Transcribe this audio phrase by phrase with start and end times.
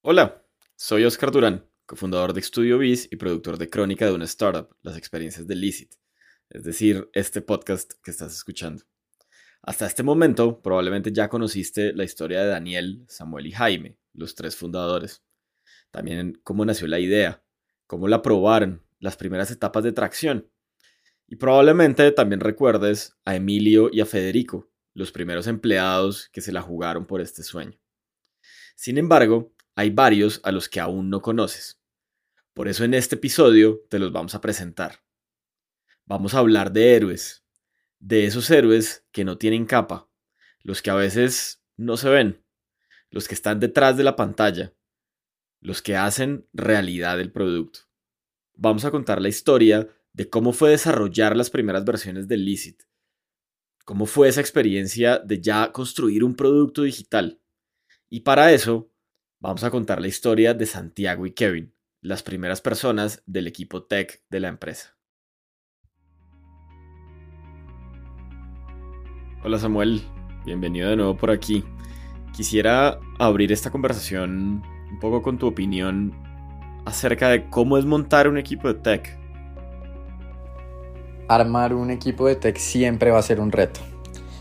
[0.00, 0.44] Hola,
[0.76, 4.96] soy Oscar Durán, cofundador de Estudio Biz y productor de Crónica de una Startup, las
[4.96, 5.92] experiencias de Licit,
[6.50, 8.84] es decir, este podcast que estás escuchando.
[9.60, 14.54] Hasta este momento, probablemente ya conociste la historia de Daniel, Samuel y Jaime, los tres
[14.54, 15.24] fundadores.
[15.90, 17.42] También cómo nació la idea,
[17.88, 20.48] cómo la probaron, las primeras etapas de tracción.
[21.26, 26.62] Y probablemente también recuerdes a Emilio y a Federico, los primeros empleados que se la
[26.62, 27.76] jugaron por este sueño.
[28.76, 31.80] Sin embargo, hay varios a los que aún no conoces.
[32.52, 35.04] Por eso en este episodio te los vamos a presentar.
[36.04, 37.44] Vamos a hablar de héroes,
[38.00, 40.10] de esos héroes que no tienen capa,
[40.64, 42.44] los que a veces no se ven,
[43.10, 44.74] los que están detrás de la pantalla,
[45.60, 47.82] los que hacen realidad el producto.
[48.54, 52.82] Vamos a contar la historia de cómo fue desarrollar las primeras versiones de Licit,
[53.84, 57.40] cómo fue esa experiencia de ya construir un producto digital.
[58.10, 58.90] Y para eso
[59.40, 64.20] Vamos a contar la historia de Santiago y Kevin, las primeras personas del equipo tech
[64.30, 64.96] de la empresa.
[69.44, 70.02] Hola Samuel,
[70.44, 71.62] bienvenido de nuevo por aquí.
[72.36, 76.12] Quisiera abrir esta conversación un poco con tu opinión
[76.84, 79.16] acerca de cómo es montar un equipo de tech.
[81.28, 83.87] Armar un equipo de tech siempre va a ser un reto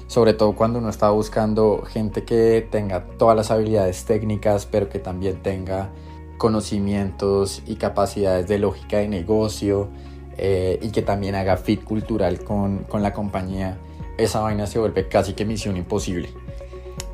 [0.08, 5.00] sobre todo cuando uno está buscando gente que tenga todas las habilidades técnicas, pero que
[5.00, 5.92] también tenga
[6.38, 9.90] conocimientos y capacidades de lógica de negocio
[10.38, 13.78] eh, y que también haga fit cultural con, con la compañía,
[14.18, 16.30] esa vaina se vuelve casi que misión imposible.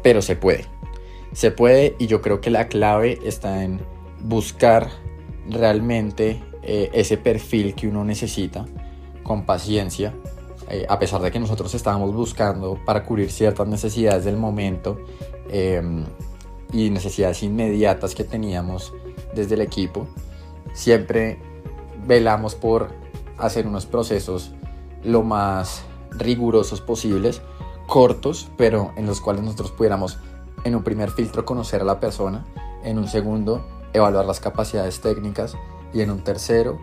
[0.02, 0.66] Pero se puede.
[1.32, 3.80] Se puede y yo creo que la clave está en
[4.22, 4.90] buscar
[5.50, 8.66] realmente eh, ese perfil que uno necesita
[9.24, 10.14] con paciencia
[10.70, 15.00] eh, a pesar de que nosotros estábamos buscando para cubrir ciertas necesidades del momento
[15.50, 16.06] em,
[16.72, 18.94] y necesidades inmediatas que teníamos
[19.36, 20.08] desde el equipo,
[20.74, 21.40] siempre
[22.06, 22.90] velamos por
[23.38, 24.52] hacer unos procesos
[25.04, 27.42] lo más rigurosos posibles,
[27.88, 30.18] cortos, pero en los cuales nosotros pudiéramos
[30.64, 32.46] en un primer filtro conocer a la persona,
[32.84, 35.56] en un segundo evaluar las capacidades técnicas
[35.94, 36.80] y en un tercero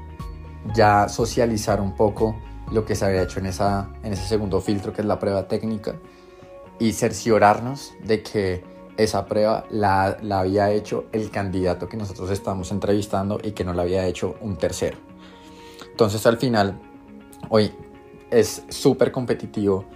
[0.74, 2.36] ya socializar un poco
[2.70, 5.48] lo que se había hecho en, esa, en ese segundo filtro, que es la prueba
[5.48, 5.96] técnica,
[6.78, 8.64] y cerciorarnos de que
[8.96, 13.72] esa prueba la, la había hecho el candidato que nosotros estamos entrevistando y que no
[13.72, 14.98] la había hecho un tercero.
[15.90, 16.80] Entonces al final,
[17.48, 17.72] hoy
[18.30, 19.86] es súper competitivo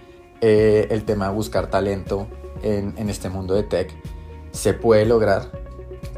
[0.41, 2.27] eh, el tema de buscar talento
[2.61, 3.91] en, en este mundo de tech.
[4.51, 5.51] Se puede lograr,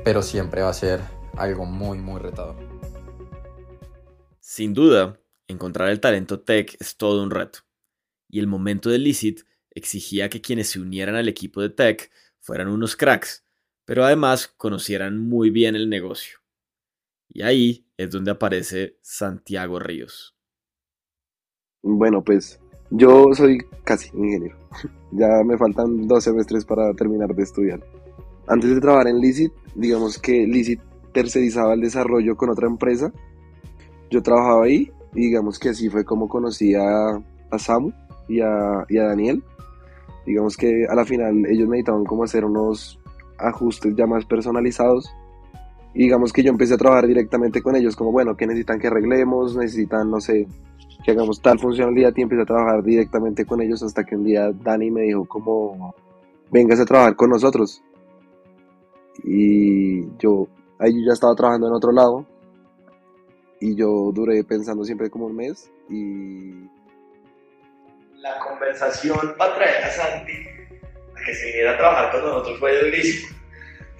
[0.03, 1.01] pero siempre va a ser
[1.35, 2.55] algo muy, muy retador.
[4.39, 7.59] Sin duda, Encontrar el talento tech es todo un reto,
[8.29, 9.41] y el momento de Licit
[9.71, 13.45] exigía que quienes se unieran al equipo de tech fueran unos cracks,
[13.85, 16.39] pero además conocieran muy bien el negocio.
[17.29, 20.35] Y ahí es donde aparece Santiago Ríos.
[21.81, 22.59] Bueno, pues
[22.89, 24.57] yo soy casi ingeniero.
[25.11, 27.79] ya me faltan dos semestres para terminar de estudiar.
[28.47, 30.81] Antes de trabajar en Licit, digamos que Licit
[31.13, 33.13] tercerizaba el desarrollo con otra empresa.
[34.09, 37.19] Yo trabajaba ahí y digamos que así fue como conocí a,
[37.57, 37.91] Samu
[38.27, 39.43] y a, Daniel.
[40.27, 42.99] Digamos que a la final ellos necesitaban como hacer unos
[43.39, 45.11] ajustes ya más personalizados.
[45.95, 48.87] Y digamos que yo empecé a trabajar directamente con ellos, como bueno, ¿qué necesitan que
[48.87, 49.57] arreglemos?
[49.57, 50.47] Necesitan, no sé,
[51.03, 54.51] que hagamos tal funcionalidad y empecé a trabajar directamente con ellos hasta que un día
[54.51, 55.95] Dani me dijo como,
[56.51, 57.81] vengas a trabajar con nosotros.
[59.23, 60.47] Y yo,
[60.77, 62.36] ahí ya estaba trabajando en otro lado
[63.59, 66.69] y yo duré pensando siempre como un mes y...
[68.19, 72.83] La conversación para traer a Santi a que se viniera a trabajar con nosotros fue
[72.83, 73.37] durísima.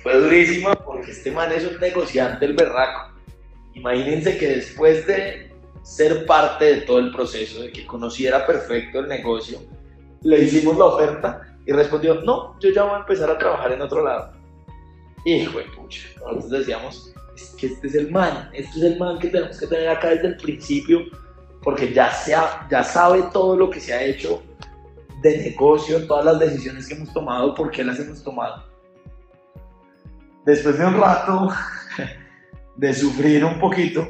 [0.03, 3.13] Fue durísima porque este man es un negociante el berraco.
[3.73, 5.51] Imagínense que después de
[5.83, 9.59] ser parte de todo el proceso, de que conociera perfecto el negocio,
[10.21, 13.81] le hicimos la oferta y respondió, no, yo ya voy a empezar a trabajar en
[13.81, 14.33] otro lado.
[15.25, 17.13] Hijo de pucha, nosotros decíamos,
[17.59, 20.27] que este es el man, este es el man que tenemos que tener acá desde
[20.27, 21.01] el principio,
[21.63, 22.11] porque ya,
[22.69, 24.41] ya sabe todo lo que se ha hecho
[25.21, 28.63] de negocio, todas las decisiones que hemos tomado, por qué las hemos tomado.
[30.45, 31.49] Después de un rato
[32.75, 34.07] de sufrir un poquito,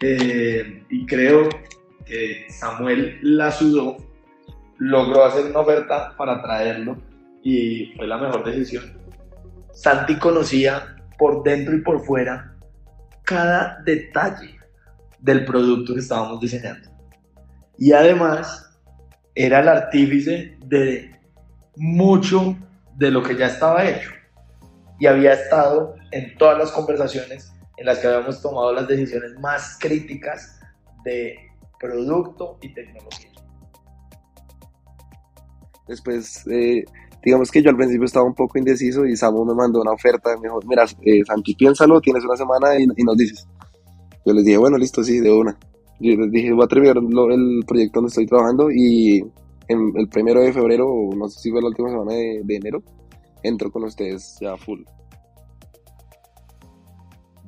[0.00, 1.48] eh, y creo
[2.04, 3.96] que Samuel la sudó,
[4.78, 6.96] logró hacer una oferta para traerlo
[7.42, 8.98] y fue la mejor decisión.
[9.72, 12.54] Santi conocía por dentro y por fuera
[13.24, 14.56] cada detalle
[15.18, 16.88] del producto que estábamos diseñando.
[17.76, 18.70] Y además
[19.34, 21.14] era el artífice de
[21.76, 22.56] mucho
[22.96, 24.10] de lo que ya estaba hecho.
[25.00, 29.78] y había estado en todas las conversaciones en las que habíamos tomado las decisiones más
[29.78, 30.58] críticas
[31.04, 31.38] de
[31.78, 33.30] producto y tecnología.
[35.86, 36.84] Después, eh,
[37.24, 40.36] digamos que yo al principio estaba un poco indeciso y Samu me mandó una oferta,
[40.36, 43.46] me dijo, mira, eh, Santi, piénsalo, tienes una semana y, y, nos dices.
[44.24, 45.58] Yo les dije, bueno, listo, sí, de una.
[46.00, 49.24] Yo les dije, voy a terminar el proyecto donde estoy trabajando y
[49.68, 50.86] en el primero de febrero,
[51.16, 52.82] no sé si fue la última semana de, de enero,
[53.42, 54.82] entro con ustedes ya full.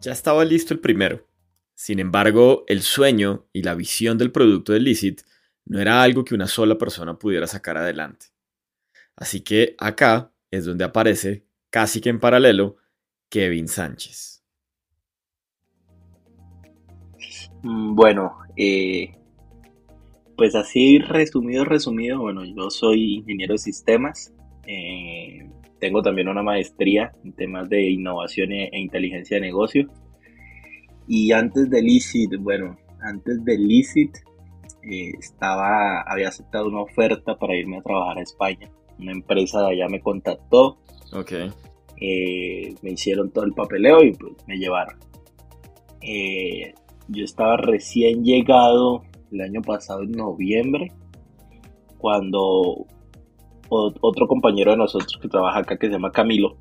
[0.00, 1.26] Ya estaba listo el primero.
[1.75, 5.23] Sin embargo, el sueño y la visión del producto de Licit
[5.64, 8.26] no era algo que una sola persona pudiera sacar adelante.
[9.20, 12.76] Así que acá es donde aparece, casi que en paralelo,
[13.28, 14.43] Kevin Sánchez.
[17.62, 19.14] Mm, bueno, eh,
[20.37, 24.32] pues así resumido, resumido, bueno, yo soy ingeniero de sistemas,
[24.67, 29.87] eh, tengo también una maestría en temas de innovación e, e inteligencia de negocio.
[31.06, 34.16] Y antes de Licit, bueno, antes de Licit
[34.82, 38.70] eh, estaba, había aceptado una oferta para irme a trabajar a España.
[39.00, 40.79] Una empresa de allá me contactó.
[41.12, 41.32] Ok.
[42.00, 44.99] Eh, me hicieron todo el papeleo y pues me llevaron.
[46.00, 46.73] Eh,
[47.08, 49.02] yo estaba recién llegado
[49.32, 50.93] el año pasado en noviembre,
[51.99, 52.87] cuando
[53.69, 56.56] otro compañero de nosotros que trabaja acá que se llama Camilo,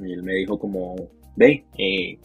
[0.00, 0.94] y él me dijo como,
[1.36, 2.18] ve, eh,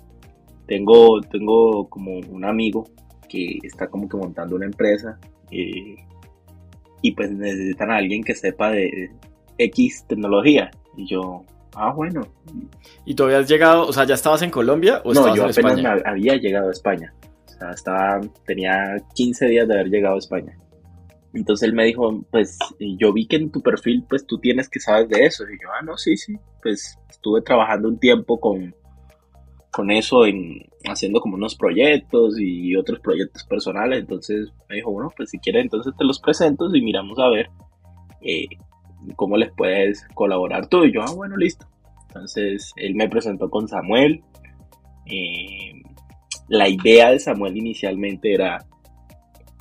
[0.68, 2.88] tengo, tengo como un amigo
[3.28, 5.20] que está como que montando una empresa
[5.52, 5.96] eh,
[7.02, 9.12] y pues necesitan a alguien que sepa de
[9.60, 10.72] X tecnología.
[10.98, 11.44] Y yo,
[11.76, 12.22] ah, bueno.
[13.06, 15.50] ¿Y tú habías llegado, o sea, ya estabas en Colombia o no, estabas yo en
[15.52, 16.04] apenas España?
[16.06, 17.14] había llegado a España.
[17.46, 20.58] O sea, estaba, tenía 15 días de haber llegado a España.
[21.34, 24.80] Entonces él me dijo, pues yo vi que en tu perfil, pues tú tienes que
[24.80, 25.44] saber de eso.
[25.44, 26.36] Y yo, ah, no, sí, sí.
[26.62, 28.74] Pues estuve trabajando un tiempo con,
[29.72, 34.00] con eso, en, haciendo como unos proyectos y otros proyectos personales.
[34.00, 37.50] Entonces me dijo, bueno, pues si quieres, entonces te los presento y miramos a ver
[38.22, 38.48] eh,
[39.16, 40.86] cómo les puedes colaborar tú.
[40.86, 41.68] Y yo, ah, bueno, listo.
[42.08, 44.24] Entonces él me presentó con Samuel.
[45.06, 45.74] Eh,
[46.48, 48.66] la idea de Samuel inicialmente era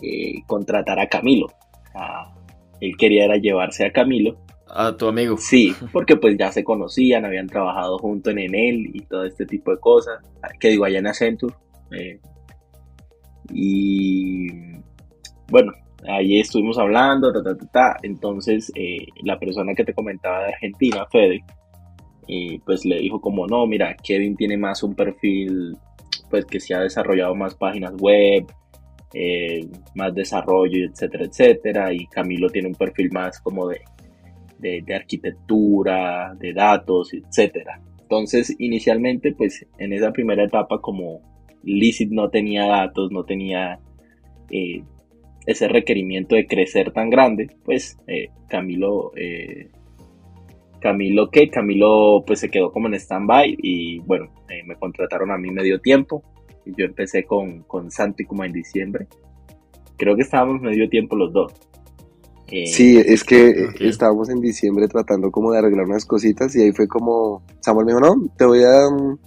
[0.02, 1.48] eh, contratar a Camilo.
[1.94, 2.34] A,
[2.80, 4.38] él quería era llevarse a Camilo.
[4.68, 5.36] A tu amigo.
[5.38, 9.70] Sí, porque pues ya se conocían, habían trabajado junto en Enel y todo este tipo
[9.70, 10.18] de cosas.
[10.60, 11.54] Que digo, allá en Accenture.
[11.90, 12.20] Eh,
[13.50, 14.48] y
[15.50, 15.72] bueno,
[16.06, 21.06] ahí estuvimos hablando, ta, ta, ta, entonces eh, la persona que te comentaba de Argentina,
[21.10, 21.44] Fede,
[22.28, 25.76] eh, pues le dijo como no, mira, Kevin tiene más un perfil,
[26.30, 28.46] pues que se ha desarrollado más páginas web,
[29.14, 33.80] eh, más desarrollo, etcétera, etcétera, y Camilo tiene un perfil más como de,
[34.58, 37.80] de, de arquitectura, de datos, etcétera.
[38.02, 41.20] Entonces, inicialmente, pues en esa primera etapa, como
[41.62, 43.78] Licit no tenía datos, no tenía
[44.50, 44.82] eh,
[45.48, 49.70] ese requerimiento de crecer tan grande, pues eh, Camilo, eh,
[50.78, 55.38] Camilo que Camilo pues se quedó como en stand-by y bueno, eh, me contrataron a
[55.38, 56.22] mí medio tiempo.
[56.66, 59.06] Yo empecé con, con Santi como en diciembre.
[59.96, 61.50] Creo que estábamos medio tiempo los dos.
[62.48, 63.80] Eh, Sí, es que Ok.
[63.80, 67.92] estábamos en diciembre tratando como de arreglar unas cositas y ahí fue como, Samuel me
[67.92, 69.18] dijo, no, te voy a, mm,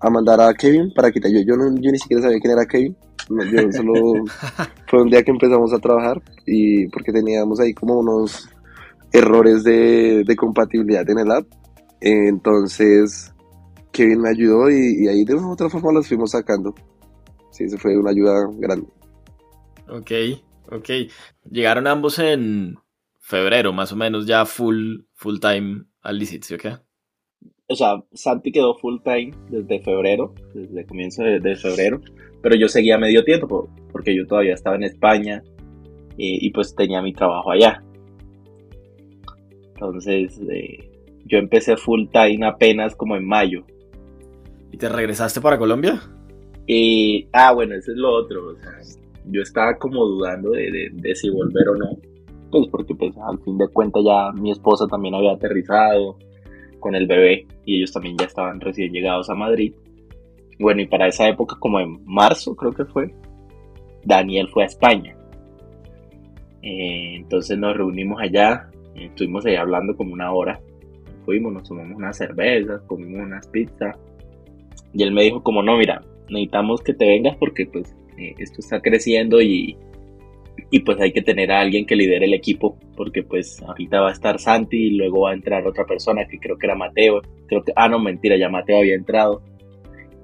[0.00, 1.44] a mandar a Kevin para que te ayude.
[1.46, 2.96] Yo, no, yo ni siquiera sabía quién era Kevin.
[3.28, 3.92] Yo solo
[4.88, 8.48] fue un día que empezamos a trabajar y porque teníamos ahí como unos
[9.12, 11.46] errores de, de compatibilidad en el app.
[12.00, 13.34] Entonces,
[13.92, 16.74] Kevin me ayudó y, y ahí de una u otra forma los fuimos sacando.
[17.50, 18.86] Sí, eso fue una ayuda grande.
[19.88, 20.10] Ok,
[20.70, 20.90] ok.
[21.50, 22.76] Llegaron ambos en
[23.18, 26.76] febrero, más o menos, ya full, full time al Licit, ¿sí o qué?
[27.68, 32.00] o sea, Santi quedó full time desde febrero, desde el comienzo de, de febrero,
[32.46, 35.42] pero yo seguía medio tiempo por- porque yo todavía estaba en España
[36.16, 37.82] eh, y pues tenía mi trabajo allá.
[39.74, 40.88] Entonces, eh,
[41.24, 43.64] yo empecé full time apenas como en mayo.
[44.70, 46.00] ¿Y te regresaste para Colombia?
[46.68, 48.50] Y, ah, bueno, eso es lo otro.
[48.50, 48.70] o sea,
[49.28, 51.98] yo estaba como dudando de, de- de si volver o no.
[52.52, 56.16] Pues porque pues al fin de cuentas ya mi esposa también había aterrizado
[56.78, 59.74] con el bebé y ellos también ya estaban recién llegados a Madrid.
[60.58, 63.14] Bueno, y para esa época, como en marzo creo que fue,
[64.04, 65.16] Daniel fue a España.
[66.62, 70.60] Eh, entonces nos reunimos allá, eh, estuvimos ahí hablando como una hora.
[71.24, 73.96] Fuimos, nos tomamos unas cervezas, comimos unas pizzas.
[74.92, 78.60] Y él me dijo como, no, mira, necesitamos que te vengas porque pues eh, esto
[78.60, 79.76] está creciendo y,
[80.70, 84.08] y pues hay que tener a alguien que lidere el equipo, porque pues ahorita va
[84.08, 87.22] a estar Santi y luego va a entrar otra persona que creo que era Mateo,
[87.46, 89.42] creo que, ah no, mentira, ya Mateo había entrado,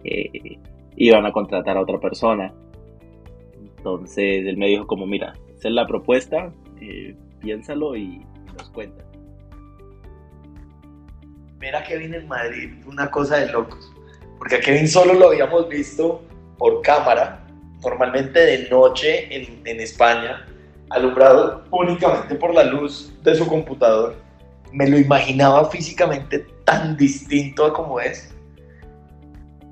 [0.04, 0.58] eh,
[0.96, 2.52] iban a contratar a otra persona,
[3.76, 8.24] entonces él me dijo como, mira, esa es la propuesta, eh, piénsalo y
[8.56, 9.04] nos cuenta.
[11.58, 13.92] Ver a Kevin en Madrid, una cosa de locos,
[14.38, 16.22] porque a Kevin solo lo habíamos visto
[16.58, 17.44] por cámara,
[17.82, 20.46] normalmente de noche en, en España,
[20.90, 24.14] alumbrado únicamente por la luz de su computador.
[24.72, 28.31] Me lo imaginaba físicamente tan distinto a como es.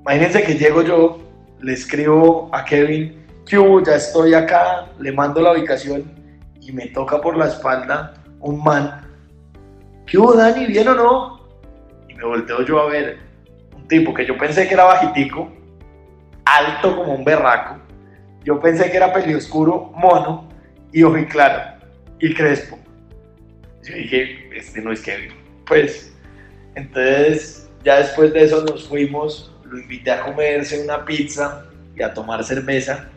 [0.01, 1.19] Imagínense que llego yo,
[1.59, 6.03] le escribo a Kevin, que ya estoy acá, le mando la ubicación
[6.59, 9.01] y me toca por la espalda un man.
[10.05, 10.65] ¿Qué hubo, Dani?
[10.65, 11.41] ¿Bien o no?
[12.09, 13.19] Y me volteo yo a ver
[13.75, 15.51] un tipo que yo pensé que era bajitico,
[16.45, 17.77] alto como un berraco,
[18.43, 20.49] yo pensé que era oscuro, mono
[20.91, 21.79] y ojo claro
[22.19, 22.77] y crespo.
[23.83, 25.31] Yo dije, este no es Kevin.
[25.65, 26.13] Pues,
[26.75, 32.13] entonces, ya después de eso nos fuimos, lo invité a comerse una pizza y a
[32.13, 33.09] tomar cerveza.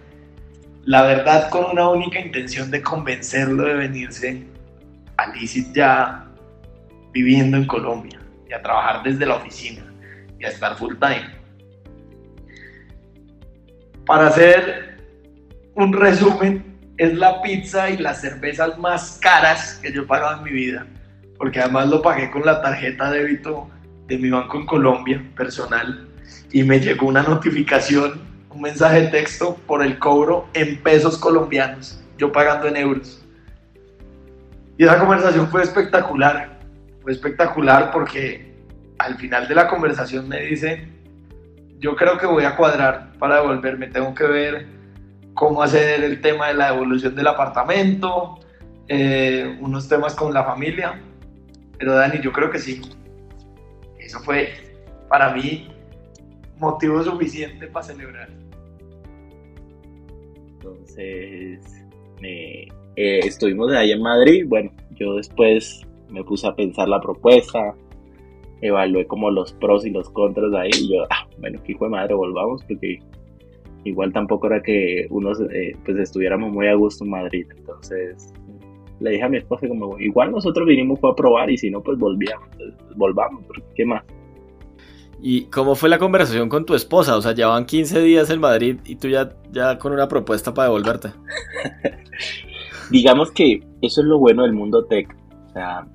[0.85, 4.45] La verdad, con una única intención de convencerlo de venirse
[5.17, 6.27] a Licit ya
[7.13, 9.85] viviendo en Colombia y a trabajar desde la oficina
[10.39, 11.35] y a estar full time.
[14.07, 14.99] Para hacer
[15.75, 20.45] un resumen, es la pizza y las cervezas más caras que yo he pagado en
[20.45, 20.87] mi vida,
[21.37, 23.69] porque además lo pagué con la tarjeta de débito
[24.07, 26.14] de mi banco en Colombia, personal,
[26.53, 32.01] y me llegó una notificación, un mensaje de texto por el cobro en pesos colombianos,
[32.17, 33.25] yo pagando en euros.
[34.79, 36.59] Y esa conversación fue espectacular,
[37.03, 38.55] fue espectacular porque
[38.99, 40.89] al final de la conversación me dice,
[41.79, 44.67] yo creo que voy a cuadrar para devolverme, tengo que ver
[45.35, 48.39] cómo hacer el tema de la devolución del apartamento,
[48.89, 51.01] eh, unos temas con la familia.
[51.79, 52.81] Pero Dani, yo creo que sí.
[53.99, 54.77] Eso fue
[55.09, 55.74] para mí
[56.59, 58.31] motivo suficiente para celebrar.
[60.55, 61.85] Entonces,
[62.23, 64.45] eh, estuvimos ahí en Madrid.
[64.49, 67.75] Bueno, yo después me puse a pensar la propuesta,
[68.61, 70.71] evalué como los pros y los contras ahí.
[70.81, 72.99] Y yo, ah, bueno, hijo de madre, volvamos porque
[73.85, 77.47] igual tampoco era que unos eh, pues estuviéramos muy a gusto en Madrid.
[77.57, 78.33] Entonces
[79.01, 81.99] le dije a mi esposa como, igual nosotros vinimos a probar y si no, pues
[81.99, 82.49] volvíamos,
[82.97, 83.45] volvamos,
[83.75, 84.03] ¿qué más?
[85.21, 87.17] ¿Y cómo fue la conversación con tu esposa?
[87.17, 90.69] O sea, llevaban 15 días en Madrid y tú ya, ya con una propuesta para
[90.69, 91.13] devolverte.
[92.91, 95.17] Digamos que eso es lo bueno del mundo tech.
[95.49, 95.87] O sea,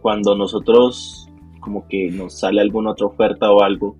[0.00, 1.28] cuando nosotros
[1.60, 3.96] como que nos sale alguna otra oferta o algo,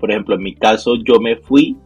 [0.00, 1.76] por ejemplo, en mi caso yo me fui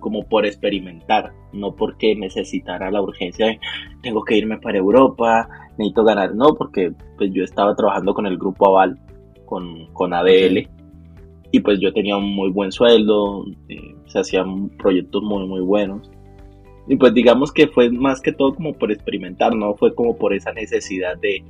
[0.00, 3.58] como por experimentar, no porque necesitara la urgencia de
[4.02, 5.48] tengo que irme para Europa,
[5.78, 8.98] necesito ganar, no, porque pues yo estaba trabajando con el grupo Aval,
[9.46, 10.68] con, con ADL,
[11.54, 16.10] y pues yo tenía un muy buen sueldo, eh, se hacían proyectos muy, muy buenos.
[16.88, 20.34] Y pues digamos que fue más que todo como por experimentar, no fue como por
[20.34, 21.44] esa necesidad de,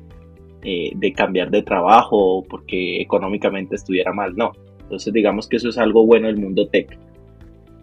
[0.63, 4.53] eh, de cambiar de trabajo porque económicamente estuviera mal, no.
[4.83, 6.99] Entonces digamos que eso es algo bueno del mundo tech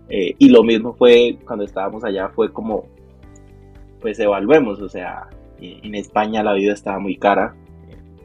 [0.10, 2.86] eh, y lo mismo fue cuando estábamos allá, fue como,
[4.00, 5.28] pues evaluemos, o sea,
[5.60, 7.56] en España la vida estaba muy cara,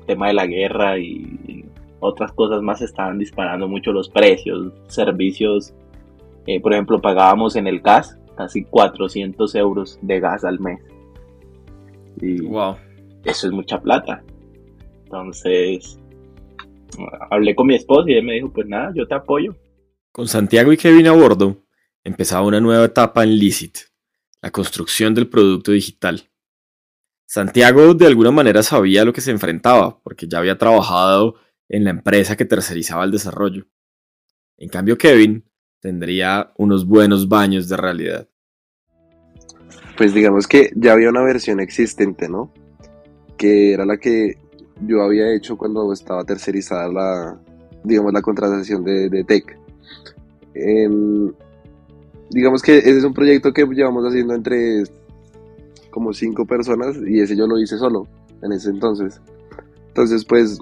[0.00, 1.56] el tema de la guerra y,
[2.00, 5.75] otras cosas más estaban disparando mucho los precios, servicios,
[6.47, 10.81] eh, por ejemplo, pagábamos en el gas casi 400 euros de gas al mes.
[12.21, 12.76] Y wow.
[13.25, 14.23] eso es mucha plata.
[15.05, 15.99] Entonces,
[17.31, 19.57] hablé con mi esposa y él me dijo, pues nada, yo te apoyo.
[20.12, 21.57] Con Santiago y Kevin a bordo,
[22.05, 23.79] empezaba una nueva etapa en Licit,
[24.41, 26.23] la construcción del producto digital.
[27.26, 31.35] Santiago de alguna manera sabía lo que se enfrentaba, porque ya había trabajado
[31.68, 33.66] en la empresa que tercerizaba el desarrollo.
[34.56, 35.44] En cambio, Kevin
[35.80, 38.28] tendría unos buenos baños de realidad.
[39.96, 42.52] Pues digamos que ya había una versión existente, ¿no?
[43.37, 44.38] Que era la que
[44.82, 47.40] yo había hecho cuando estaba tercerizada la,
[47.85, 49.58] digamos, la contratación de, Tech.
[50.54, 51.32] Em,
[52.30, 54.85] digamos que ese es un proyecto que llevamos haciendo entre
[55.90, 58.06] como cinco personas y ese yo lo hice solo
[58.42, 59.20] en ese entonces.
[59.88, 60.58] Entonces, pues,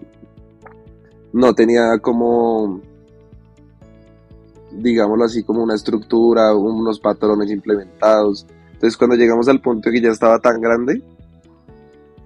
[1.35, 2.81] no tenía como,
[4.73, 8.47] digámoslo así, como una estructura, unos patrones implementados.
[8.73, 11.03] Entonces, cuando llegamos al punto que ya estaba tan grande,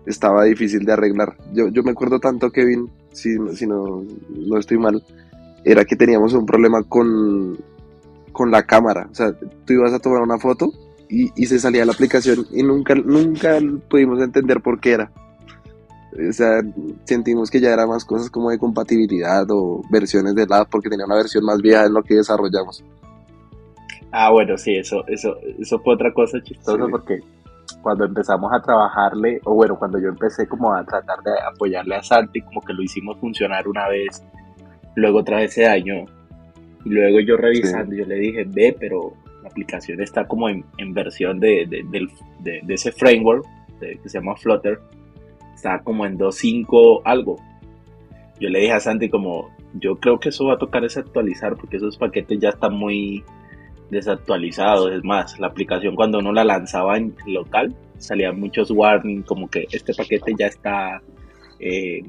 [0.07, 1.37] estaba difícil de arreglar.
[1.53, 5.03] Yo, yo me acuerdo tanto, Kevin, si, si no, no estoy mal,
[5.65, 7.59] era que teníamos un problema con
[8.39, 9.09] con la cámara.
[9.11, 9.33] O sea,
[9.65, 10.73] tú ibas a tomar una foto
[11.09, 13.59] y, y se salía la aplicación y nunca, nunca
[13.91, 15.11] pudimos entender por qué era.
[16.13, 16.63] O sea,
[17.05, 20.89] sentimos que ya era más cosas como de compatibilidad o versiones de la app porque
[20.89, 22.83] tenía una versión más vieja de lo que desarrollamos.
[24.11, 26.91] Ah, bueno, sí, eso, eso, eso fue otra cosa chistosa Sí.
[26.91, 27.21] porque
[27.83, 32.03] cuando empezamos a trabajarle, o bueno, cuando yo empecé como a tratar de apoyarle a
[32.03, 34.23] Santi, como que lo hicimos funcionar una vez,
[34.97, 36.07] luego otra vez ese año,
[36.85, 39.13] y luego yo revisando, yo le dije, ve, pero
[39.43, 42.11] la aplicación está como en, en versión de, de, del-
[42.41, 43.45] de- de ese framework
[43.79, 44.81] que se llama Flutter,
[45.59, 47.37] está como en 2.5 algo.
[48.41, 51.57] Yo le dije a Santi como, yo creo que eso va a tocar es actualizar
[51.57, 53.25] porque esos paquetes ya están muy
[53.91, 54.93] desactualizados.
[54.93, 59.67] Es más, la aplicación cuando uno la lanzaba en local, salían muchos warnings como que
[59.73, 61.03] este paquete ya está...
[61.59, 62.03] Eh,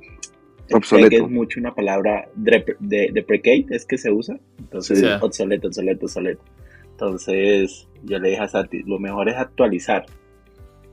[0.71, 1.09] Obsoleto.
[1.09, 4.37] que es mucho una palabra dep- de, deprecate, es que se usa.
[4.59, 6.43] Entonces, obsoleto, obsoleto, obsoleto.
[6.91, 10.05] Entonces, yo le dije a Santi, lo mejor es actualizar.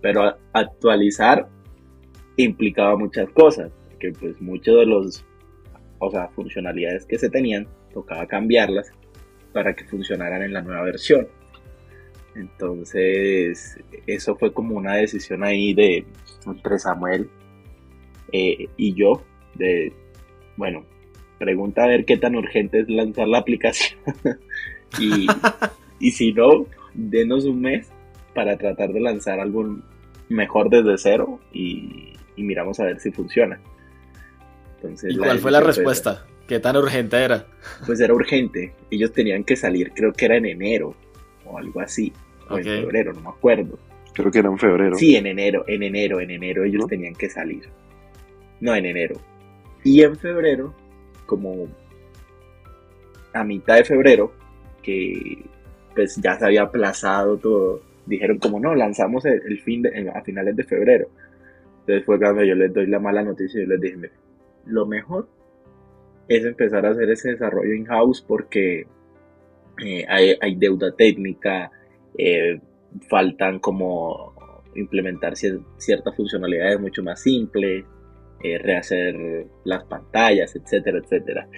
[0.01, 1.49] Pero actualizar
[2.43, 5.25] implicaba muchas cosas, que pues muchos de los,
[5.99, 8.91] o sea, funcionalidades que se tenían, tocaba cambiarlas
[9.53, 11.29] para que funcionaran en la nueva versión.
[12.35, 16.05] Entonces, eso fue como una decisión ahí de
[16.47, 17.31] entre Samuel
[18.33, 19.23] eh, y yo,
[19.55, 19.93] de,
[20.57, 20.85] bueno,
[21.39, 23.99] pregunta a ver qué tan urgente es lanzar la aplicación.
[24.99, 25.27] y,
[25.99, 27.91] y si no, denos un mes
[28.35, 29.79] para tratar de lanzar algo
[30.29, 33.59] mejor desde cero y, y miramos a ver si funciona.
[34.77, 36.27] Entonces, ¿Y cuál fue la fue respuesta?
[36.47, 37.47] ¿Qué tan urgente era?
[37.85, 38.73] Pues era urgente.
[38.91, 40.95] Ellos tenían que salir, creo que era en enero
[41.45, 42.13] o algo así.
[42.49, 43.79] O en febrero, no me acuerdo.
[44.13, 44.97] Creo que era en febrero.
[44.97, 46.87] Sí, en enero, en enero, en enero ellos ¿No?
[46.87, 47.69] tenían que salir.
[48.61, 49.17] No, en enero.
[49.83, 50.75] Y en febrero,
[51.27, 51.69] como
[53.33, 54.33] a mitad de febrero,
[54.83, 55.45] que
[55.95, 60.23] pues ya se había aplazado todo, dijeron como no, lanzamos el, el fin de, a
[60.23, 61.09] finales de febrero.
[61.87, 64.13] Entonces fue cuando yo les doy la mala noticia y les dije, "Mira,
[64.67, 65.29] lo mejor
[66.27, 68.89] es empezar a hacer ese desarrollo in-house porque
[69.85, 71.71] eh, hay, deuda técnica,
[72.19, 72.59] eh,
[73.09, 74.35] faltan como
[74.75, 77.85] implementar cier- ciertas funcionalidades mucho más simples,
[78.43, 81.49] eh, rehacer las pantallas, etcétera, etcétera.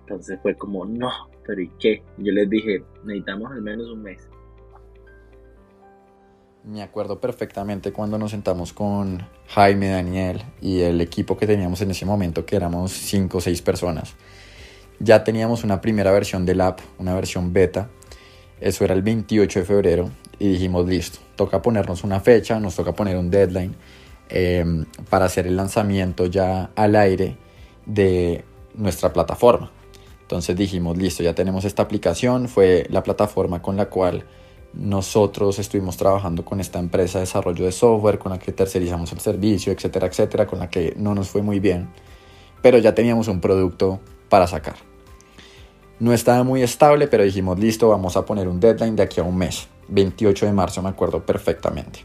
[0.00, 1.10] Entonces fue como, no,
[1.46, 2.02] pero ¿y qué?
[2.16, 4.28] Yo les dije, necesitamos al menos un mes.
[6.68, 11.92] Me acuerdo perfectamente cuando nos sentamos con Jaime, Daniel y el equipo que teníamos en
[11.92, 14.12] ese momento, que éramos 5 o 6 personas.
[15.00, 17.88] Ya teníamos una primera versión del app, una versión beta.
[18.60, 22.92] Eso era el 28 de febrero y dijimos, listo, toca ponernos una fecha, nos toca
[22.92, 23.74] poner un deadline
[24.28, 27.38] eh, para hacer el lanzamiento ya al aire
[27.86, 29.72] de nuestra plataforma.
[30.20, 34.26] Entonces dijimos, listo, ya tenemos esta aplicación, fue la plataforma con la cual
[34.74, 39.20] nosotros estuvimos trabajando con esta empresa de desarrollo de software, con la que tercerizamos el
[39.20, 41.88] servicio, etcétera, etcétera, con la que no nos fue muy bien,
[42.62, 44.76] pero ya teníamos un producto para sacar.
[46.00, 49.24] No estaba muy estable, pero dijimos, listo, vamos a poner un deadline de aquí a
[49.24, 52.04] un mes, 28 de marzo, me acuerdo perfectamente.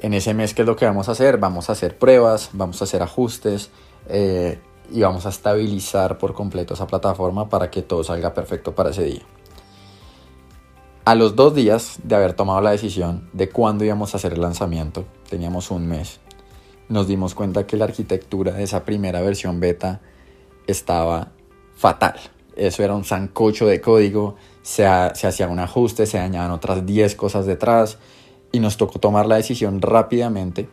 [0.00, 1.38] En ese mes, ¿qué es lo que vamos a hacer?
[1.38, 3.70] Vamos a hacer pruebas, vamos a hacer ajustes
[4.08, 4.58] eh,
[4.90, 9.04] y vamos a estabilizar por completo esa plataforma para que todo salga perfecto para ese
[9.04, 9.22] día.
[11.04, 14.40] A los dos días de haber tomado la decisión de cuándo íbamos a hacer el
[14.40, 16.20] lanzamiento, teníamos un mes,
[16.88, 20.00] nos dimos cuenta que la arquitectura de esa primera versión beta
[20.68, 21.32] estaba
[21.74, 22.20] fatal.
[22.54, 24.84] Eso era un zancocho de código, se,
[25.14, 27.98] se hacía un ajuste, se dañaban otras 10 cosas detrás
[28.52, 30.68] y nos tocó tomar la decisión rápidamente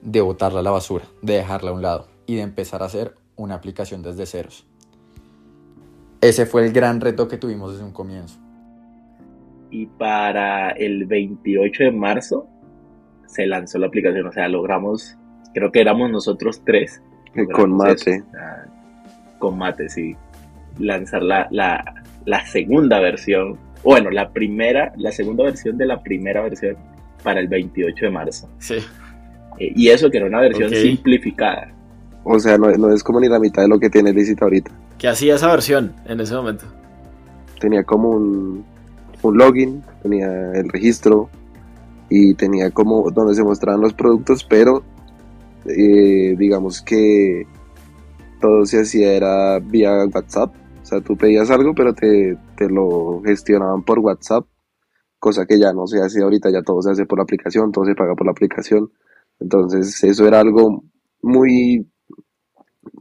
[0.00, 3.16] de botarla a la basura, de dejarla a un lado y de empezar a hacer
[3.36, 4.64] una aplicación desde ceros.
[6.22, 8.47] Ese fue el gran reto que tuvimos desde un comienzo.
[9.70, 12.48] Y para el 28 de marzo
[13.26, 15.16] se lanzó la aplicación, o sea, logramos,
[15.54, 17.02] creo que éramos nosotros tres.
[17.52, 18.16] Con mate.
[18.16, 18.24] eso,
[19.38, 20.16] con mate, sí.
[20.78, 21.84] Lanzar la, la,
[22.24, 26.76] la segunda versión, bueno, la primera, la segunda versión de la primera versión
[27.22, 28.48] para el 28 de marzo.
[28.58, 28.76] Sí.
[29.58, 31.72] Eh, y eso que era una versión simplificada.
[32.24, 34.70] O sea, no, no es como ni la mitad de lo que tiene Licit ahorita.
[34.98, 36.64] ¿Qué hacía esa versión en ese momento?
[37.60, 38.64] Tenía como un,
[39.22, 41.28] un login, tenía el registro
[42.08, 44.82] y tenía como donde se mostraban los productos, pero
[45.66, 47.46] eh, digamos que
[48.40, 50.54] todo se hacía era vía WhatsApp.
[50.82, 54.46] O sea, tú pedías algo, pero te, te lo gestionaban por WhatsApp,
[55.18, 57.84] cosa que ya no se hace ahorita, ya todo se hace por la aplicación, todo
[57.84, 58.90] se paga por la aplicación.
[59.40, 60.82] Entonces, eso era algo
[61.20, 61.86] muy,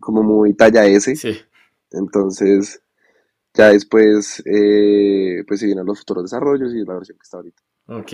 [0.01, 1.15] como muy talla S.
[1.15, 1.37] Sí.
[1.91, 2.81] Entonces,
[3.57, 7.63] ya después, eh, pues se vienen los futuros desarrollos y la versión que está ahorita.
[7.87, 8.13] Ok.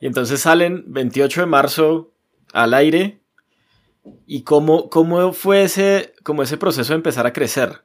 [0.00, 2.12] Y entonces salen 28 de marzo
[2.52, 3.20] al aire.
[4.26, 7.82] ¿Y cómo, cómo fue ese, ese proceso de empezar a crecer?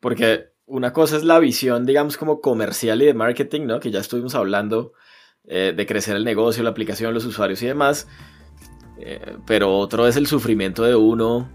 [0.00, 3.80] Porque una cosa es la visión, digamos, como comercial y de marketing, ¿no?
[3.80, 4.92] Que ya estuvimos hablando
[5.44, 8.08] eh, de crecer el negocio, la aplicación, los usuarios y demás.
[8.98, 11.50] Eh, pero otro es el sufrimiento de uno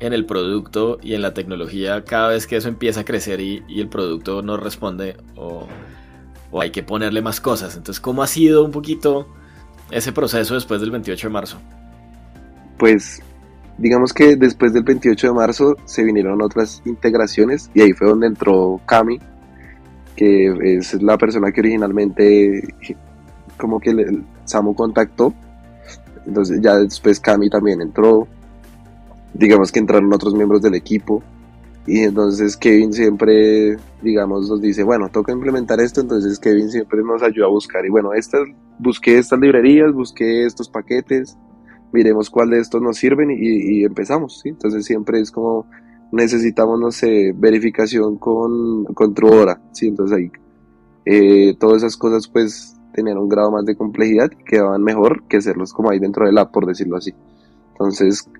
[0.00, 3.62] en el producto y en la tecnología cada vez que eso empieza a crecer y,
[3.68, 5.66] el producto no responde o,
[6.60, 7.76] hay que ponerle más cosas.
[7.76, 9.26] Entonces, ¿cómo ha sido un poquito
[9.90, 11.58] ese proceso después del 28 de marzo?
[12.78, 13.20] Pues
[13.78, 18.28] digamos que después del 28 de marzo se vinieron otras integraciones y ahí fue donde
[18.28, 19.18] entró Cami,
[20.14, 22.62] que es la persona que originalmente
[23.56, 25.34] como que el Samu contactó.
[26.26, 28.26] Entonces ya después Cami también entró,
[29.34, 31.22] digamos que entraron otros miembros del equipo
[31.86, 37.22] y entonces Kevin siempre, digamos, nos dice, bueno, toca implementar esto, entonces Kevin siempre nos
[37.22, 38.40] ayuda a buscar y bueno, estas,
[38.78, 41.36] busqué estas librerías, busqué estos paquetes,
[41.92, 44.40] miremos cuál de estos nos sirven y, empezamos.
[44.46, 45.66] Entonces siempre es como
[46.10, 49.14] necesitamos, no sé, verificación con, con
[49.72, 49.88] ¿sí?
[49.88, 50.30] Entonces ahí
[51.04, 55.38] eh, todas esas cosas pues tenían un grado más de complejidad y quedaban mejor que
[55.38, 57.12] hacerlos como ahí dentro del app, por decirlo así.
[57.72, 58.30] Entonces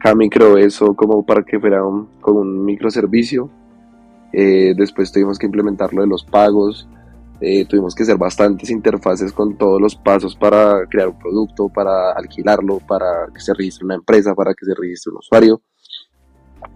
[0.00, 3.50] Cami creó eso como para que fuera un, un microservicio.
[4.32, 6.88] Eh, después tuvimos que implementar lo de los pagos.
[7.40, 12.12] Eh, tuvimos que hacer bastantes interfaces con todos los pasos para crear un producto, para
[12.12, 15.62] alquilarlo, para que se registre una empresa, para que se registre un usuario.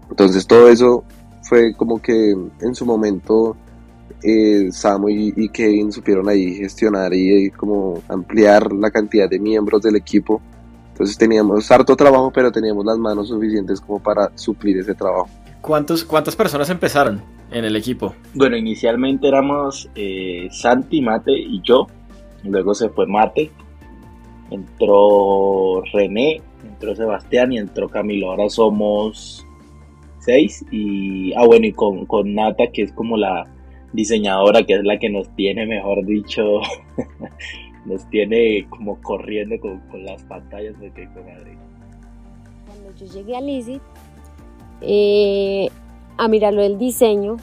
[0.09, 1.03] Entonces todo eso
[1.43, 3.55] fue como que en su momento
[4.23, 9.95] eh, Samu y, Kevin supieron ahí gestionar y, como ampliar la cantidad de miembros del
[9.95, 10.41] equipo.
[10.95, 15.27] Entonces teníamos harto trabajo, pero teníamos las manos suficientes como para suplir ese trabajo.
[15.59, 18.15] ¿Cuántos, ¿Cuántas personas empezaron en el equipo?
[18.33, 21.87] Bueno, inicialmente éramos eh, Santi, Mate y yo.
[22.43, 23.51] Luego se fue Mate.
[24.51, 28.31] Entró René, entró Sebastián y entró Camilo.
[28.31, 29.45] Ahora somos
[30.19, 30.63] seis.
[30.71, 33.43] Y, ah, bueno, y con, con Nata, que es como la,
[33.95, 36.43] diseñadora que es la que nos tiene, mejor dicho,
[37.85, 41.57] nos tiene como corriendo con, las pantallas de que madre.
[42.65, 43.79] Cuando yo llegué a Lizzie
[44.81, 45.69] eh,
[46.17, 47.37] a mirarlo del diseño,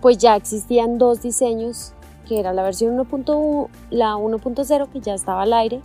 [0.00, 1.94] pues ya existían dos diseños,
[2.28, 5.80] que era la versión 1.1, la 1.0 que ya estaba al aire,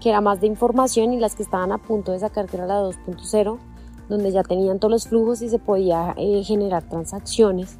[0.00, 2.66] que era más de información y las que estaban a punto de sacar que era
[2.66, 3.58] la 2.0,
[4.08, 7.78] donde ya tenían todos los flujos y se podía eh, generar transacciones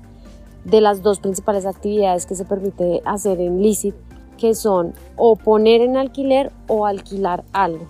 [0.65, 3.95] de las dos principales actividades que se permite hacer en Licit,
[4.39, 7.87] que son o poner en alquiler o alquilar algo.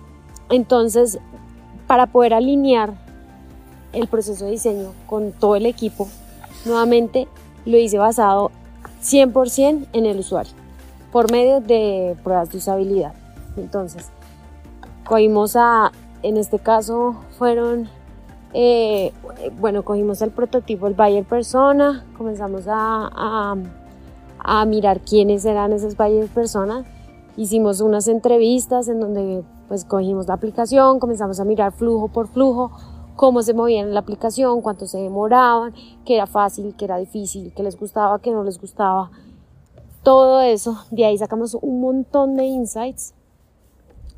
[0.49, 1.19] Entonces,
[1.87, 2.93] para poder alinear
[3.93, 6.07] el proceso de diseño con todo el equipo,
[6.65, 7.27] nuevamente
[7.65, 8.51] lo hice basado
[9.01, 10.53] 100% en el usuario,
[11.11, 13.13] por medio de pruebas de usabilidad.
[13.57, 14.09] Entonces,
[15.05, 15.91] cogimos a,
[16.23, 17.89] en este caso fueron
[18.53, 19.13] eh,
[19.59, 23.55] bueno, cogimos el prototipo, el buyer persona, comenzamos a,
[24.65, 26.85] mirar quiénes eran esas buyer personas,
[27.35, 32.71] hicimos unas entrevistas en donde pues cogimos la aplicación, comenzamos a mirar flujo por flujo,
[33.15, 35.73] cómo se movían en la aplicación, cuánto se demoraban,
[36.05, 39.11] qué era fácil, qué era difícil, qué les gustaba, qué no les gustaba.
[40.03, 43.13] Todo eso, de ahí sacamos un montón de insights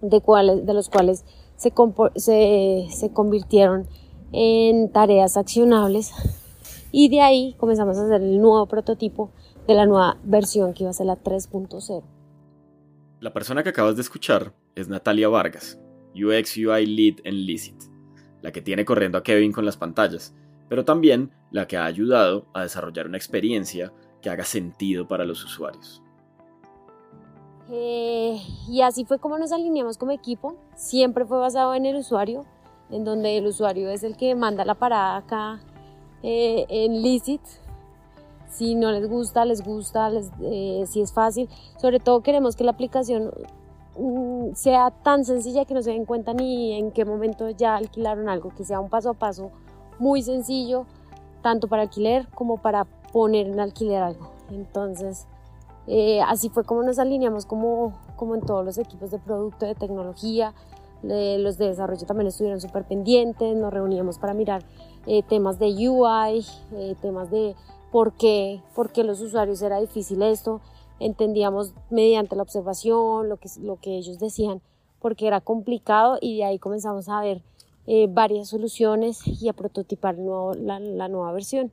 [0.01, 1.73] de, cuáles, de los cuales se,
[2.15, 3.87] se, se convirtieron
[4.31, 6.11] en tareas accionables
[6.91, 9.31] y de ahí comenzamos a hacer el nuevo prototipo
[9.69, 12.03] de la nueva versión que iba a ser la 3.0.
[13.19, 15.79] La persona que acabas de escuchar es Natalia Vargas,
[16.15, 17.79] UX UI Lead en Licit,
[18.41, 20.33] la que tiene corriendo a Kevin con las pantallas,
[20.69, 25.45] pero también la que ha ayudado a desarrollar una experiencia que haga sentido para los
[25.45, 26.01] usuarios.
[27.69, 32.43] Eh, y así fue como nos alineamos como equipo, siempre fue basado en el usuario,
[32.89, 35.59] en donde el usuario es el que manda la parada acá
[36.23, 37.41] eh, en Licit.
[38.49, 41.49] Si no les gusta, les gusta, eh, si es fácil.
[41.77, 43.31] Sobre todo queremos que la aplicación
[43.97, 48.27] mm, sea tan sencilla que no se den cuenta ni en qué momento ya alquilaron
[48.29, 49.51] algo, que sea un paso a paso
[49.99, 50.85] muy sencillo,
[51.41, 54.31] tanto para alquiler como para poner en alquiler algo.
[54.49, 55.27] Entonces,
[55.87, 59.75] eh, así fue como nos alineamos como, como en todos los equipos de producto, de
[59.75, 60.53] tecnología,
[61.01, 64.63] los de desarrollo también estuvieron súper pendientes, nos reuníamos para mirar
[65.07, 67.55] eh, temas de UI, eh, temas de
[67.91, 70.61] por qué, por qué los usuarios era difícil esto,
[70.99, 74.61] entendíamos mediante la observación lo que, lo que ellos decían,
[74.99, 77.41] porque era complicado y de ahí comenzamos a ver
[77.87, 81.71] eh, varias soluciones y a prototipar la, la, nueva versión.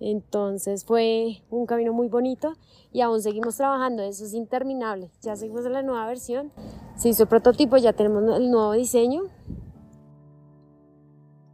[0.00, 2.54] Entonces fue un camino muy bonito
[2.92, 5.10] y aún seguimos trabajando, eso es interminable.
[5.22, 6.50] Ya seguimos en la nueva versión,
[6.96, 9.22] se hizo el prototipo, ya tenemos el nuevo diseño.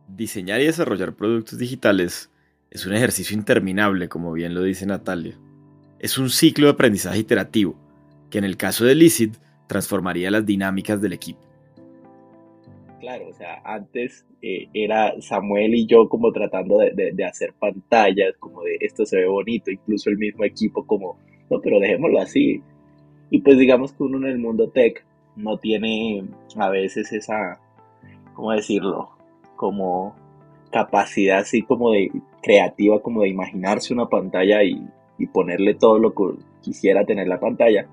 [0.08, 2.30] Diseñar y desarrollar productos digitales
[2.70, 5.38] es un ejercicio interminable, como bien lo dice Natalia.
[5.98, 7.76] Es un ciclo de aprendizaje iterativo,
[8.30, 11.40] que en el caso de Licit transformaría las dinámicas del equipo.
[13.00, 18.62] Claro, o sea, antes eh, era Samuel y yo como tratando de, hacer pantallas, como
[18.62, 22.60] de esto se ve bonito, incluso el mismo equipo como, no, pero dejémoslo así.
[23.30, 25.04] Y pues digamos que uno en el mundo tech
[25.36, 26.24] no tiene
[26.56, 27.60] a veces esa,
[28.34, 29.10] ¿cómo decirlo?
[29.56, 30.14] Como
[30.70, 32.10] capacidad así como de
[32.48, 34.82] creativa, como de imaginarse una pantalla y,
[35.18, 37.86] y ponerle todo lo que quisiera tener la pantalla.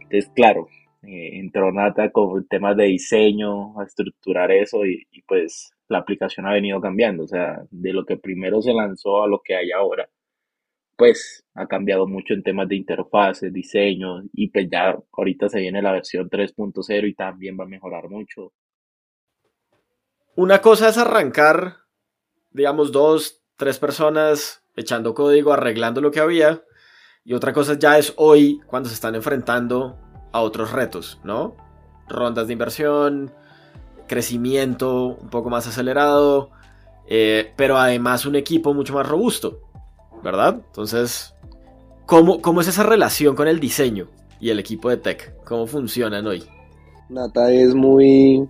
[0.00, 0.68] Entonces, claro,
[1.02, 6.52] eh, entró Nata con temas de diseño, a estructurar eso y, pues la aplicación ha
[6.52, 10.08] venido cambiando, o sea, de lo que primero se lanzó a lo que hay ahora,
[10.96, 15.82] pues ha cambiado mucho en temas de interfaces, diseño y pues ya ahorita se viene
[15.82, 18.52] la versión 3.0 y también va a mejorar mucho.
[20.36, 21.76] Una cosa es arrancar,
[22.50, 26.62] digamos, dos, tres personas echando código, arreglando lo que había,
[27.24, 29.98] y otra cosa ya es hoy cuando se están enfrentando
[30.32, 31.56] a otros retos, ¿no?
[32.08, 33.32] Rondas de inversión,
[34.06, 36.50] crecimiento un poco más acelerado,
[37.08, 39.60] eh, pero además un equipo mucho más robusto,
[40.22, 40.60] ¿verdad?
[40.66, 41.34] Entonces,
[42.06, 45.34] ¿cómo, ¿cómo es esa relación con el diseño y el equipo de tech?
[45.44, 46.44] ¿Cómo funcionan hoy?
[47.08, 48.48] Nata es muy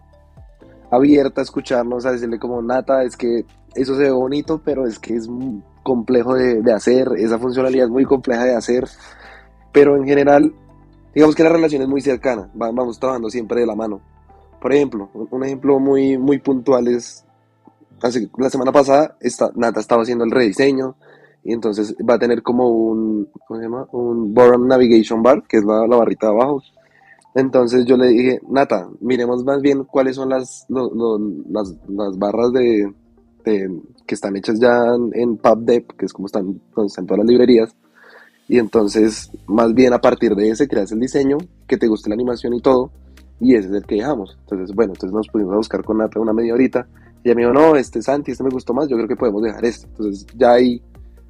[0.90, 3.44] abierta a escucharnos, a decirle como Nata, es que
[3.74, 5.28] eso se ve bonito, pero es que es
[5.82, 8.84] complejo de, hacer, esa funcionalidad es muy compleja de hacer,
[9.72, 10.52] pero en general
[11.14, 14.00] digamos que la relación es muy cercana, vamos trabajando siempre de la mano.
[14.60, 17.24] Por ejemplo, un ejemplo muy, muy puntual es,
[18.36, 20.96] la semana pasada esta, Nata estaba haciendo el rediseño
[21.44, 23.86] y entonces va a tener como un, ¿cómo se llama?
[23.92, 26.60] Un Boron Navigation Bar, que es la, la, barrita de abajo.
[27.36, 32.90] Entonces yo le dije, Nata, miremos más bien cuáles son las, las, las, barras de,
[33.44, 37.76] que están hechas ya en, PubDev, que es como están, están todas las librerías,
[38.48, 41.36] y entonces, más bien a partir de ese creas el diseño,
[41.68, 42.90] que te guste la animación y todo,
[43.38, 44.38] y ese es el que dejamos.
[44.40, 46.88] Entonces, bueno, entonces nos pudimos a buscar con Nata una media horita,
[47.22, 49.42] y ella me dijo, no, este Santi, este me gustó más, yo creo que podemos
[49.42, 49.86] dejar este.
[49.88, 50.80] Entonces, ya ahí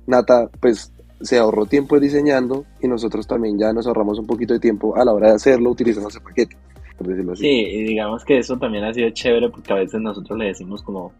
[0.06, 4.60] Nata, pues se ahorró tiempo diseñando y nosotros también ya nos ahorramos un poquito de
[4.60, 6.56] tiempo a la hora de hacerlo utilizando ese paquete,
[6.96, 7.42] por decirlo así.
[7.42, 10.82] Sí, y digamos que eso también ha sido chévere porque a veces nosotros le decimos
[10.82, 11.12] como,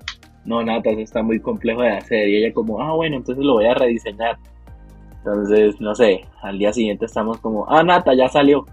[0.45, 3.55] no, Nata, eso está muy complejo de hacer y ella como, ah, bueno, entonces lo
[3.55, 4.39] voy a rediseñar.
[5.19, 8.65] Entonces, no sé, al día siguiente estamos como, ah, Nata, ya salió.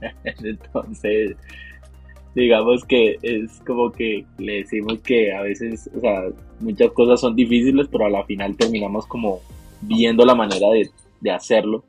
[0.24, 1.36] Entonces,
[2.34, 6.24] digamos que es como que le decimos que a veces, o sea,
[6.60, 9.40] muchas cosas son difíciles, pero a la final terminamos como
[9.80, 10.90] viendo la manera de,
[11.30, 11.84] hacerlo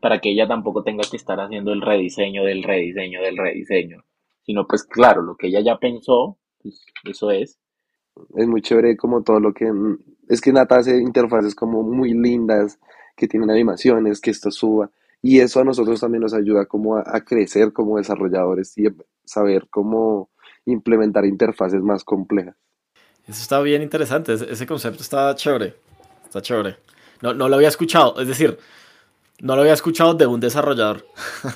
[0.00, 4.04] para que ella tampoco tenga que estar haciendo el rediseño del rediseño del rediseño,
[4.42, 7.58] sino pues claro, lo que ella ya pensó, pues eso es.
[8.36, 9.70] Es muy chévere como todo lo que...
[10.28, 12.78] Es que Nata hace interfaces como muy lindas,
[13.16, 14.90] que tienen animaciones, que esto suba.
[15.22, 18.84] Y eso a nosotros también nos ayuda como a, crecer como desarrolladores y
[19.24, 20.30] saber cómo
[20.64, 22.56] implementar interfaces más complejas.
[23.26, 25.74] Eso está bien interesante, ese concepto está chévere,
[26.24, 26.76] está chévere.
[27.20, 28.58] No, no lo había escuchado, es decir,
[29.40, 31.06] no lo había escuchado de un desarrollador.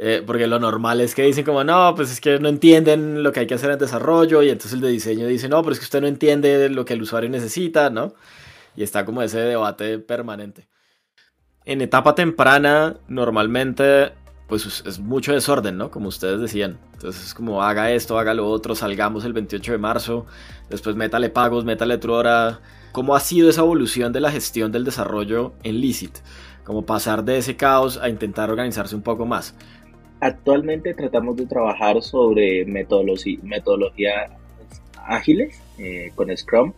[0.00, 3.32] Eh, porque lo normal es que dicen como, no, pues es que no entienden lo
[3.32, 5.80] que hay que hacer en desarrollo y entonces el de diseño dice, no, pero es
[5.80, 8.14] que usted no entiende lo que el usuario necesita, ¿no?
[8.76, 10.68] Y está como ese debate permanente
[11.68, 14.12] en etapa temprana normalmente
[14.48, 15.90] pues es mucho desorden, ¿no?
[15.90, 16.78] Como ustedes decían.
[16.94, 20.24] Entonces es como haga esto, haga lo otro, salgamos el 28 de marzo,
[20.70, 22.60] después métale pagos, métale otra hora.
[22.92, 26.18] ¿Cómo ha sido esa evolución de la gestión del desarrollo en Licit?
[26.64, 29.54] Como pasar de ese caos a intentar organizarse un poco más.
[30.20, 34.30] Actualmente tratamos de trabajar sobre metodologías
[35.06, 36.72] ágiles eh, con Scrum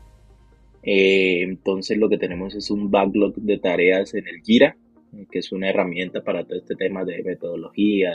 [0.83, 4.77] eh, entonces lo que tenemos es un backlog de tareas en el Gira,
[5.15, 8.13] eh, que es una herramienta para todo este tema de metodología.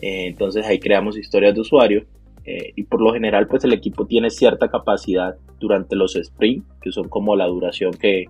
[0.00, 2.06] Entonces ahí creamos historias de usuario
[2.44, 7.08] y por lo general pues el equipo tiene cierta capacidad durante los sprints, que son
[7.08, 8.24] como la duración que,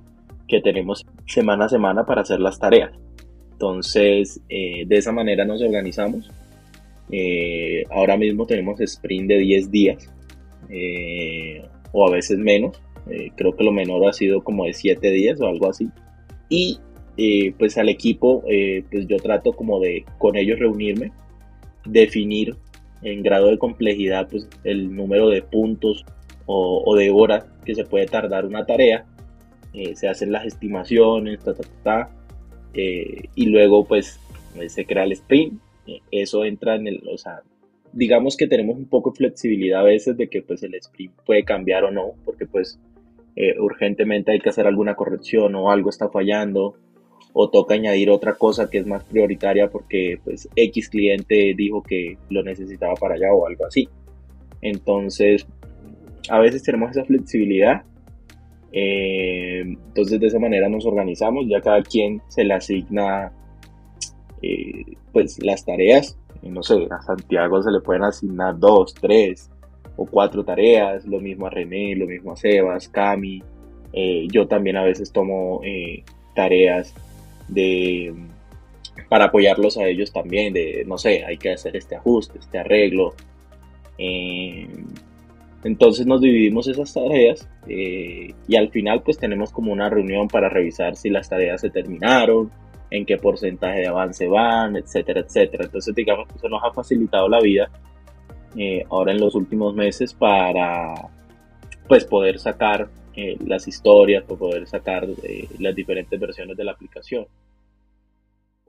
[0.47, 2.93] que tenemos semana a semana para hacer las tareas.
[3.53, 6.31] Entonces de esa manera nos organizamos.
[7.91, 10.13] ahora mismo tenemos sprint de 10 días
[11.93, 15.41] o a veces menos eh, creo que lo menor ha sido como de 7 días
[15.41, 15.89] o algo así.
[16.49, 16.79] Y
[17.17, 21.13] eh, pues al equipo, eh, pues yo trato como de con ellos reunirme,
[21.85, 22.57] definir
[23.03, 26.05] en grado de complejidad pues el número de puntos
[26.47, 29.07] o, de horas que se puede tardar una tarea
[29.73, 32.11] eh, se hacen las estimaciones, ta, ta, ta,
[32.75, 34.21] eh, y luego pues
[34.69, 35.59] se crea el sprint,
[36.11, 37.41] eso entra en el, o sea,
[37.93, 41.45] digamos que tenemos un poco de flexibilidad a veces de que pues el sprint puede
[41.45, 42.79] cambiar o no, porque pues
[43.61, 46.77] urgentemente hay que hacer alguna corrección o algo está fallando
[47.33, 52.19] o toca añadir otra cosa que es más prioritaria porque pues X cliente dijo que
[52.29, 53.89] lo necesitaba para allá o algo así.
[54.61, 55.47] Entonces,
[56.29, 57.83] a veces tenemos esa flexibilidad.
[58.73, 63.33] Eh, entonces de esa manera nos organizamos, ya cada quien se le asigna
[64.43, 66.19] eh, pues las tareas.
[66.43, 69.51] No sé, a Santiago se le pueden asignar dos, tres
[69.97, 73.43] o cuatro tareas, lo mismo a René, lo mismo a Sebas, Cami.
[73.93, 75.61] Eh, yo también a veces tomo
[76.35, 76.95] tareas
[77.53, 78.15] de
[79.09, 83.15] para apoyarlos a ellos también, de no sé, hay que hacer este ajuste, este arreglo.
[83.99, 84.67] Eh,
[85.65, 90.49] entonces nos dividimos esas tareas eh, y al final pues tenemos como una reunión para
[90.49, 92.51] revisar si las tareas se terminaron,
[92.91, 95.65] en qué porcentaje de avance van, etcétera, etcétera.
[95.65, 97.71] Entonces digamos que eso nos ha facilitado la vida
[98.57, 100.95] eh, ahora en los últimos meses para
[101.89, 105.07] pues poder sacar eh, las historias, para poder sacar
[105.59, 107.27] las diferentes versiones de la aplicación.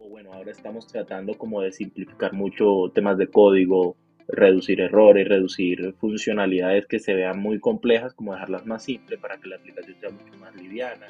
[0.10, 3.96] Bueno, ahora estamos tratando como de simplificar mucho temas de código,
[4.28, 9.48] reducir errores, reducir funcionalidades que se vean muy complejas, como dejarlas más simples para que
[9.48, 11.08] la aplicación sea mucho más liviana.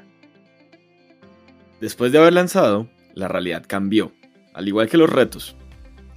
[1.81, 4.11] Después de haber lanzado, la realidad cambió,
[4.53, 5.55] al igual que los retos.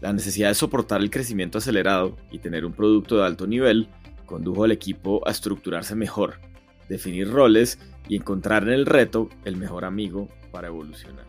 [0.01, 3.89] La necesidad de soportar el crecimiento acelerado y tener un producto de alto nivel
[4.27, 6.41] condujo al equipo a estructurarse mejor,
[6.89, 11.25] definir roles y encontrar en el reto el mejor amigo para evolucionar.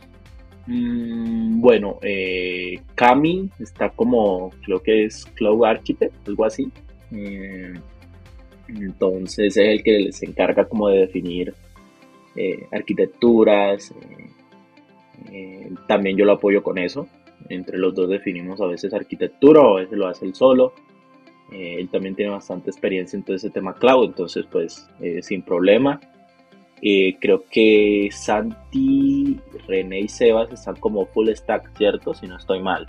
[0.68, 6.70] Mm, bueno, eh, Cami está como, creo que es Cloud Architect, algo así.
[7.12, 7.74] Eh,
[8.68, 11.54] entonces es el que se encarga como de definir
[12.36, 13.94] eh, arquitecturas.
[15.88, 17.08] también yo lo apoyo con eso.
[17.50, 20.74] Entre los dos definimos a veces arquitectura o a veces lo hace él solo.
[21.52, 24.88] él también tiene bastante experiencia en todo ese tema cloud, entonces pues
[25.22, 26.00] sin problema.
[26.82, 32.14] Eh, creo que Santi, René y Sebas están como full stack, ¿cierto?
[32.14, 32.88] Si no estoy mal.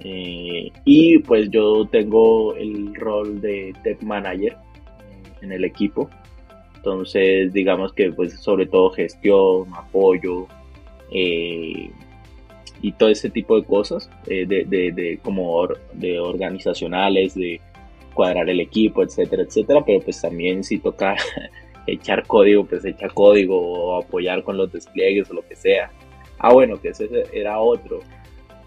[0.00, 6.10] Eh, y pues yo tengo el rol de tech manager eh, en el equipo.
[6.76, 10.46] Entonces, digamos que pues sobre todo gestión, apoyo
[11.10, 17.60] y todo ese tipo de cosas, de, de, como de organizacionales, de
[18.12, 19.82] cuadrar el equipo, etcétera, etcétera.
[19.84, 21.16] Pero pues también si toca
[21.86, 25.90] echar código, pues echa código o apoyar con los despliegues o lo que sea.
[26.38, 28.00] Ah, bueno, que ese era otro.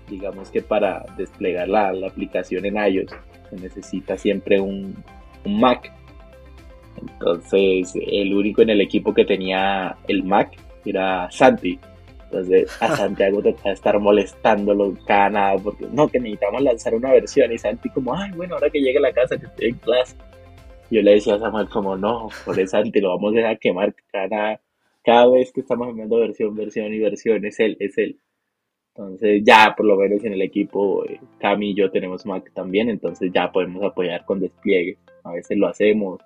[0.10, 3.12] Digamos que para desplegar la, aplicación en iOS
[3.50, 5.04] se necesita siempre un,
[5.46, 5.92] Mac.
[7.00, 10.52] Entonces, el único en el equipo que tenía el Mac
[10.86, 11.80] era Santi.
[12.26, 17.52] Entonces, a Santiago toca estar molestándolo cada nada porque no, que necesitamos lanzar una versión.
[17.52, 20.16] Y Santi, como, ay, bueno, ahora que llegue a la casa, que estoy en clase
[20.92, 23.96] yo le decía a Samuel como no, por eso te lo vamos a dejar quemar
[24.12, 24.60] cada,
[25.04, 28.18] cada vez que estamos hablando versión, versión y versión, es él, es él.
[28.96, 32.90] Entonces ya por lo menos en el equipo eh, Cami y yo tenemos Mac también,
[32.90, 36.20] entonces ya podemos apoyar con despliegue, a veces lo hacemos.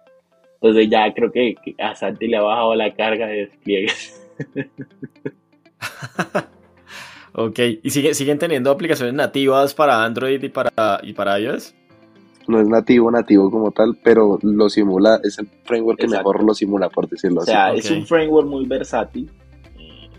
[0.56, 4.32] Entonces ya creo que, a Santi le ha bajado la carga de despliegues.
[7.34, 11.76] ok, ¿y siguen teniendo aplicaciones nativas para Android y para, y para iOS?
[12.48, 16.54] No es nativo, nativo como tal, pero lo simula, es el framework que mejor lo
[16.54, 17.52] simula, por decirlo así.
[17.52, 19.30] O sea, es un framework muy versátil,
[19.78, 20.10] eh,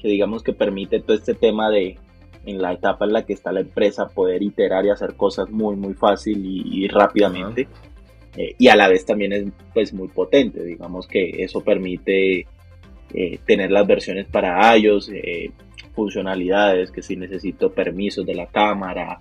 [0.00, 1.98] que digamos que permite todo este tema de,
[2.44, 5.76] en la etapa en la que está la empresa, poder iterar y hacer cosas muy,
[5.76, 7.68] muy fácil y, rápidamente.
[8.36, 9.44] Eh, y a la vez también es
[9.74, 12.46] pues muy potente, digamos que eso permite
[13.12, 15.10] eh, tener las versiones para iOS,
[15.94, 19.20] funcionalidades, que si necesito permisos de la cámara,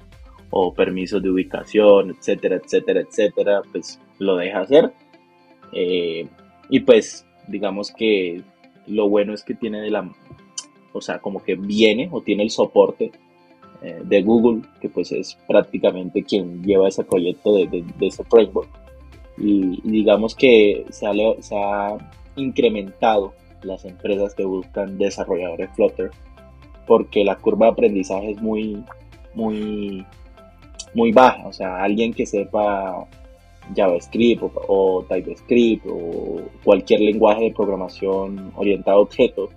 [0.52, 4.94] o permisos de ubicación, etcétera, etcétera, etcétera, pues lo deja hacer.
[5.74, 6.28] Eh,
[6.70, 8.42] y pues digamos que
[8.88, 10.10] lo bueno es que tiene de la,
[10.94, 13.12] o sea, como que viene o tiene el soporte
[13.82, 18.70] eh, de Google, que pues es prácticamente quien lleva ese proyecto de, ese framework.
[19.38, 21.98] Y, digamos que se ha, se ha
[22.36, 23.34] incrementado
[23.64, 26.12] las empresas que buscan desarrolladores Flutter
[26.88, 28.84] porque la curva de aprendizaje es muy,
[29.34, 30.06] muy
[30.94, 33.08] muy baja, o sea, alguien que sepa
[33.76, 39.52] JavaScript o, TypeScript o cualquier lenguaje de programación orientado a objetos,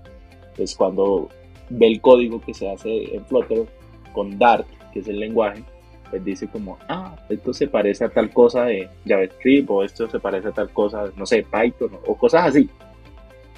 [0.57, 1.29] pues cuando
[1.71, 3.67] ve el código que se hace en Flutter
[4.13, 5.65] con Dart, que es el lenguaje,
[6.11, 10.21] pues dice como, ah, esto se parece a tal cosa de JavaScript o esto se
[10.21, 12.69] parece a tal cosa, no sé, Python o cosas así.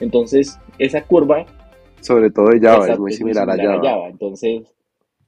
[0.01, 1.45] Entonces, esa curva...
[2.01, 4.09] Sobre todo de Java, es muy similar, a, Java.
[4.09, 4.75] Entonces,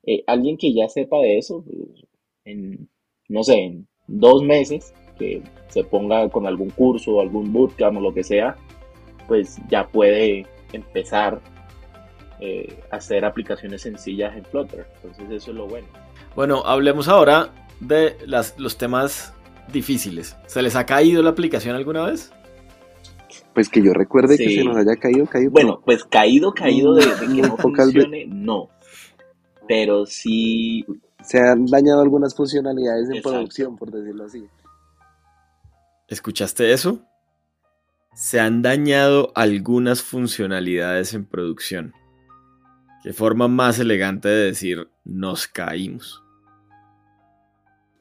[0.04, 2.07] eh, alguien que ya sepa de eso, pues,
[2.50, 2.88] en,
[3.28, 8.00] no sé, en dos meses, que se ponga con algún curso, o algún bootcamp o
[8.00, 8.56] lo que sea,
[9.26, 11.40] pues ya puede empezar
[12.40, 14.86] eh, a hacer aplicaciones sencillas en Flutter.
[14.96, 15.88] Entonces eso es lo bueno.
[16.34, 19.34] Bueno, hablemos ahora de las, los temas
[19.72, 20.36] difíciles.
[20.46, 22.32] ¿Se les ha caído la aplicación alguna vez?
[23.54, 25.50] Pues que yo recuerde que se nos haya caído, caído.
[25.50, 28.68] Bueno, pues caído, caído de, que no funcione, no.
[29.66, 30.84] Pero sí.
[31.28, 34.48] Se han dañado algunas funcionalidades en producción, por decirlo así.
[36.08, 37.00] ¿Escuchaste eso?
[38.14, 41.92] Se han dañado algunas funcionalidades en producción.
[43.02, 46.24] Qué forma más elegante de decir nos caímos.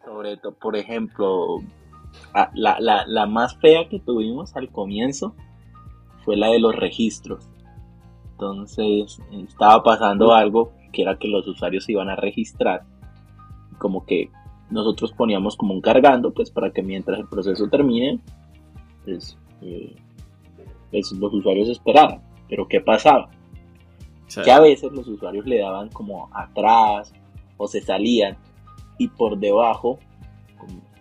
[0.05, 1.61] Sobre todo, por ejemplo,
[2.53, 5.35] la, la más fea que tuvimos al comienzo
[6.23, 7.49] fue la de los registros.
[8.31, 12.85] Entonces estaba pasando algo que era que los usuarios se iban a registrar.
[13.77, 14.29] Como que
[14.69, 18.19] nosotros poníamos como un cargando, pues para que mientras el proceso termine,
[19.05, 19.95] pues, eh,
[20.91, 22.21] pues los usuarios esperaran.
[22.49, 23.29] Pero ¿qué pasaba?
[24.43, 27.13] Que a veces los usuarios le daban como atrás
[27.55, 28.37] o se salían
[28.97, 29.99] y por debajo,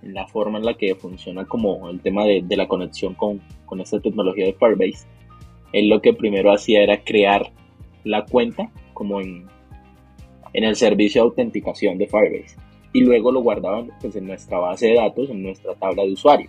[0.03, 3.81] en la forma en la que funciona como el tema de, la conexión con, con
[3.81, 5.09] esta tecnología de Firebase,
[5.73, 7.51] él lo que primero hacía era crear
[8.05, 9.47] la cuenta como en,
[10.53, 12.66] en el servicio de autenticación de Firebase
[12.97, 16.49] y luego lo guardaban pues, en nuestra base de datos, en nuestra tabla de usuario.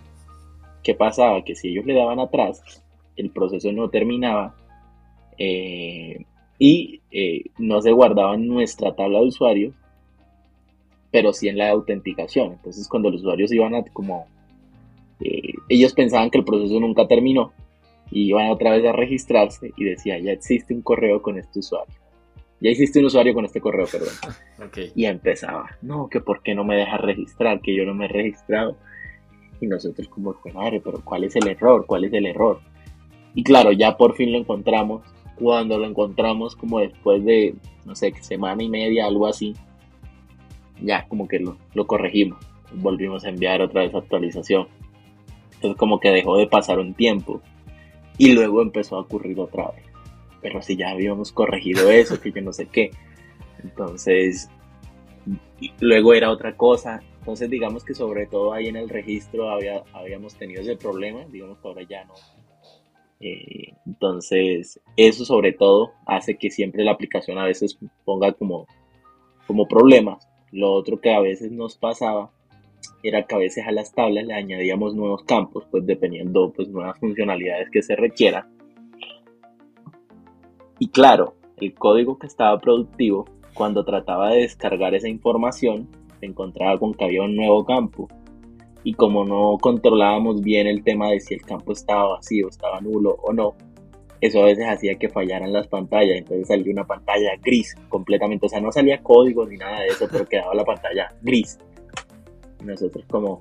[0.82, 1.44] ¿Qué pasaba?
[1.44, 2.82] Que si ellos le daban atrás,
[3.16, 4.54] el proceso no terminaba
[5.36, 6.24] eh,
[6.58, 9.74] y eh, no se guardaba en nuestra tabla de usuario,
[11.10, 12.52] pero sí en la de autenticación.
[12.52, 14.26] Entonces cuando los usuarios iban a como...
[15.20, 17.52] Eh, ellos pensaban que el proceso nunca terminó
[18.10, 21.94] y iban otra vez a registrarse y decía, ya existe un correo con este usuario
[22.60, 24.14] ya hiciste un usuario con este correo, perdón.
[24.94, 28.08] Y empezaba, no, que por qué no me deja registrar, que yo no me he
[28.08, 28.76] registrado.
[29.60, 31.86] Y nosotros como, madre, pero ¿cuál es el error?
[31.86, 32.60] ¿Cuál es el error?
[33.34, 35.02] Y claro, ya por fin lo encontramos.
[35.36, 37.54] Cuando lo encontramos como después de,
[37.84, 39.54] no sé, semana y media, algo así,
[40.82, 42.38] ya como que lo, lo corregimos.
[42.72, 44.66] Volvimos a enviar otra vez actualización.
[45.54, 47.40] Entonces como que dejó de pasar un tiempo.
[48.16, 49.87] Y luego empezó a ocurrir otra vez
[50.40, 52.90] pero si ya habíamos corregido eso, que yo no sé qué.
[53.62, 54.48] Entonces,
[55.80, 57.02] luego era otra cosa.
[57.18, 61.58] Entonces, digamos que sobre todo ahí en el registro había, habíamos tenido ese problema, digamos
[61.58, 62.14] que ahora ya no.
[63.20, 68.66] Eh, entonces, eso sobre todo hace que siempre la aplicación a veces ponga como,
[69.46, 70.28] como problemas.
[70.52, 72.30] Lo otro que a veces nos pasaba
[73.02, 76.98] era que a veces a las tablas le añadíamos nuevos campos, pues dependiendo pues nuevas
[76.98, 78.57] funcionalidades que se requieran
[80.78, 85.88] y claro, el código que estaba productivo, cuando trataba de descargar esa información,
[86.20, 88.08] se encontraba con que había un nuevo campo.
[88.84, 93.16] Y como no controlábamos bien el tema de si el campo estaba vacío, estaba nulo
[93.22, 93.54] o no,
[94.20, 96.18] eso a veces hacía que fallaran las pantallas.
[96.18, 98.46] Entonces salía una pantalla gris completamente.
[98.46, 101.58] O sea, no salía código ni nada de eso, pero quedaba la pantalla gris.
[102.60, 103.40] Y nosotros como,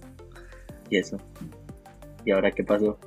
[0.89, 1.17] ¿y eso?
[2.25, 2.97] ¿Y ahora qué pasó?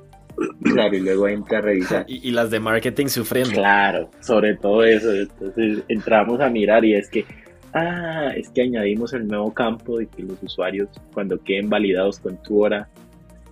[0.63, 2.05] Claro, y luego entra a revisar.
[2.07, 3.53] Y, las de marketing sufriendo.
[3.53, 5.13] Claro, sobre todo eso.
[5.13, 7.25] Entonces entramos a mirar y es que,
[7.73, 12.41] ah, es que añadimos el nuevo campo de que los usuarios cuando queden validados con
[12.43, 12.87] tu hora,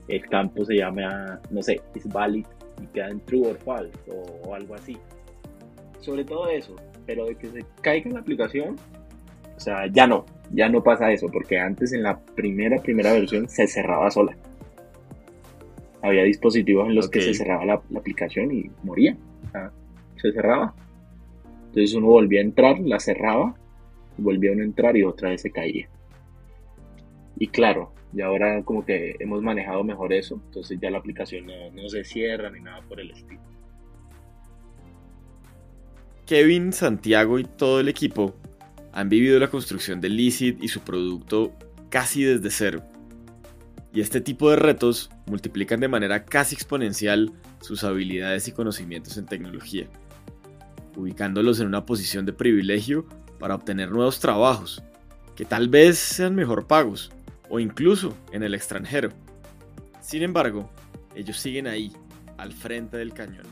[0.08, 2.46] el campo se llama, no sé, is valid
[2.82, 4.98] y queda en true or false o, algo así.
[6.00, 6.76] Sobre todo eso,
[7.06, 8.78] pero de que se caiga la aplicación,
[9.56, 13.50] o sea, ya no, ya no pasa eso, porque antes en la primera, primera versión
[13.50, 14.36] se cerraba sola
[16.02, 19.18] había dispositivos en los que se cerraba la, aplicación y moría.
[20.18, 20.74] se cerraba.
[21.68, 23.56] Entonces uno volvía a entrar, la cerraba,
[24.18, 25.88] volvía a uno a entrar y otra vez se caía.
[27.38, 31.90] Y claro, y ahora como que hemos manejado mejor eso, entonces ya la aplicación no,
[31.90, 33.40] se cierra ni nada por el estilo.
[36.26, 38.36] Kevin, Santiago y todo el equipo
[38.94, 41.54] han vivido la construcción de Licit y su producto
[41.90, 42.84] casi desde cero.
[43.94, 49.26] Y este tipo de retos multiplican de manera casi exponencial sus habilidades y conocimientos en
[49.26, 49.88] tecnología,
[50.96, 53.06] ubicándolos en una posición de privilegio
[53.40, 54.84] para obtener nuevos trabajos,
[55.36, 57.12] que tal vez sean mejor pagos,
[57.50, 59.10] o incluso en el extranjero.
[60.02, 60.70] Sin embargo,
[61.16, 61.92] ellos siguen ahí,
[62.38, 63.46] al frente del cañón.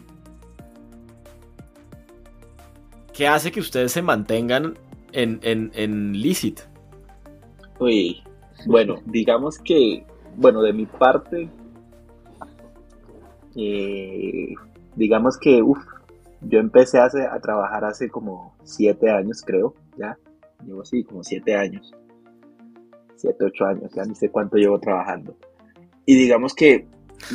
[3.12, 4.78] ¿Qué hace que ustedes se mantengan
[5.12, 6.62] en, en, en Licit?
[7.80, 8.22] Uy,
[8.66, 10.06] bueno, digamos que
[10.38, 11.50] bueno, de mi parte,
[13.56, 14.54] eh,
[14.96, 15.84] digamos que, uff,
[16.42, 17.10] yo empecé a
[17.42, 20.18] trabajar hace como siete años, creo, ya.
[20.64, 21.94] Llevo así, como siete años.
[23.16, 25.36] Siete, ocho años, ya ni sé cuánto llevo trabajando.
[26.06, 26.88] Y digamos que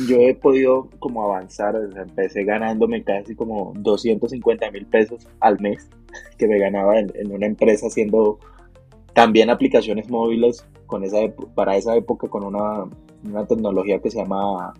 [0.07, 5.89] yo he podido como avanzar, empecé ganándome casi como 250 mil pesos al mes
[6.37, 8.39] que me ganaba en, una empresa haciendo
[9.13, 11.17] también aplicaciones móviles con esa,
[11.55, 12.85] para esa época con una,
[13.27, 14.75] una tecnología que se llama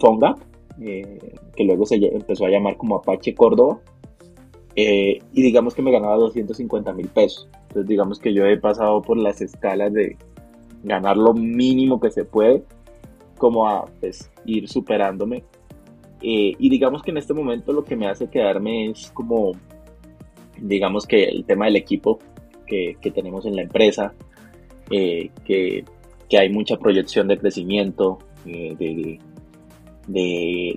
[0.00, 0.36] PhoneGap,
[0.80, 3.78] eh, que luego se empezó a llamar como Apache Córdoba.
[4.74, 7.48] Eh, y digamos que me ganaba 250 mil pesos.
[7.68, 10.16] Entonces digamos que yo he pasado por las escalas de
[10.82, 12.64] ganar lo mínimo que se puede
[13.36, 15.44] como a pues, ir superándome.
[16.20, 19.52] Eh, y digamos que en este momento lo que me hace quedarme es como,
[20.60, 22.18] digamos que el tema del equipo
[22.66, 24.14] que, que tenemos en la empresa,
[24.90, 25.84] eh, que,
[26.28, 29.18] que, hay mucha proyección de crecimiento, eh, de,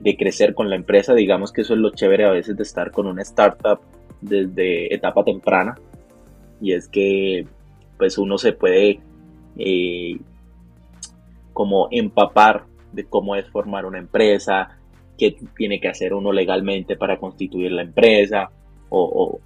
[0.02, 1.14] de, crecer con la empresa.
[1.14, 3.80] Digamos que eso es lo chévere a veces de estar con una startup
[4.22, 5.76] desde etapa temprana.
[6.62, 7.46] Y es que
[7.98, 9.00] pues uno se puede
[11.54, 14.78] como empapar de cómo es formar una empresa,
[15.18, 18.50] qué tiene que hacer uno legalmente para constituir la empresa,
[18.90, 19.40] o,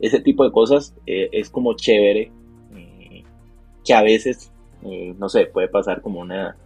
[0.00, 2.32] ese tipo de cosas eh, es como chévere, eh,
[3.90, 4.52] que a veces,
[4.84, 6.56] eh, no sé, puede pasar como una,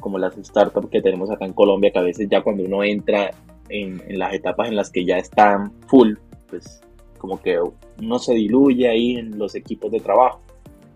[0.00, 3.30] como las startups que tenemos acá en Colombia, que a veces ya cuando uno entra
[3.68, 6.14] en, en las etapas en las que ya están full,
[6.48, 6.80] pues
[7.18, 7.60] como que
[8.00, 10.40] uno se diluye ahí en los equipos de trabajo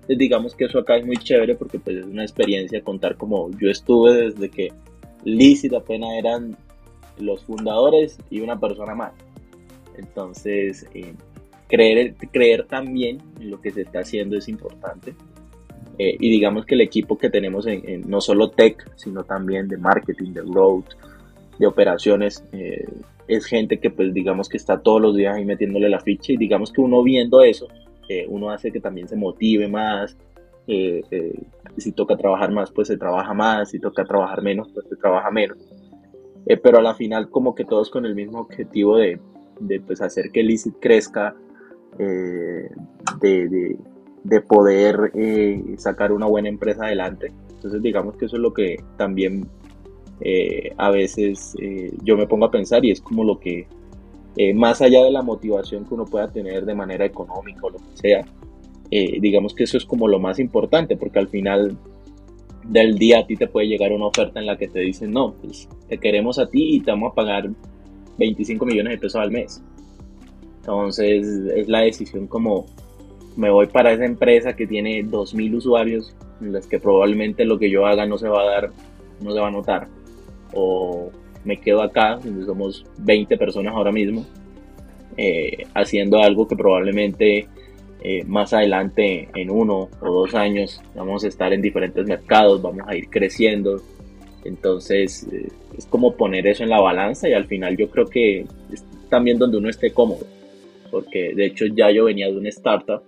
[0.08, 3.70] digamos que eso acá es muy chévere porque pues es una experiencia contar como yo
[3.70, 4.70] estuve desde que
[5.24, 6.58] Licit apenas eran
[7.18, 9.12] los fundadores y una persona más.
[9.96, 11.14] Entonces, eh,
[11.68, 15.14] creer, creer también en lo que se está haciendo es importante.
[15.98, 19.76] Eh, y digamos que el equipo que tenemos en, no solo tech, sino también de
[19.76, 20.90] marketing, de growth,
[21.58, 22.84] de operaciones, eh,
[23.28, 26.36] es gente que pues digamos que está todos los días ahí metiéndole la ficha y
[26.36, 27.68] digamos que uno viendo eso,
[28.08, 30.16] eh, uno hace que también se motive más.
[30.66, 31.42] Eh, eh,
[31.76, 33.70] si toca trabajar más, pues se trabaja más.
[33.70, 35.58] Si toca trabajar menos, pues se trabaja menos.
[36.62, 39.18] pero a la final, como que todos con el mismo objetivo de,
[39.60, 41.34] de pues, hacer que el ICIT crezca,
[41.96, 42.68] de,
[43.20, 43.78] de,
[44.24, 45.12] de, poder
[45.78, 47.32] sacar una buena empresa adelante.
[47.54, 49.48] Entonces, digamos que eso es lo que también
[50.78, 51.54] a veces
[52.02, 53.66] yo me pongo a pensar y es como lo que
[54.36, 57.78] eh, más allá de la motivación que uno pueda tener de manera económica o lo
[57.78, 58.24] que sea,
[58.90, 61.76] eh, digamos que eso es como lo más importante, porque al final
[62.64, 65.34] del día a ti te puede llegar una oferta en la que te dicen, no,
[65.34, 67.48] pues te queremos a ti y te vamos a pagar
[68.18, 69.62] 25 millones de pesos al mes.
[70.60, 72.66] Entonces es la decisión como
[73.36, 77.70] me voy para esa empresa que tiene 2.000 usuarios en las que probablemente lo que
[77.70, 78.70] yo haga no se va a dar,
[79.20, 79.88] no se va a notar.
[80.52, 81.10] O
[81.44, 84.24] me quedo acá, donde somos 20 personas ahora mismo,
[85.16, 87.48] eh, haciendo algo que probablemente
[88.02, 92.82] eh, más adelante, en uno o dos años, vamos a estar en diferentes mercados, vamos
[92.86, 93.80] a ir creciendo.
[94.44, 98.46] Entonces, eh, es como poner eso en la balanza y al final yo creo que
[98.70, 100.26] es también donde uno esté cómodo,
[100.90, 103.02] porque de hecho ya yo venía de una startup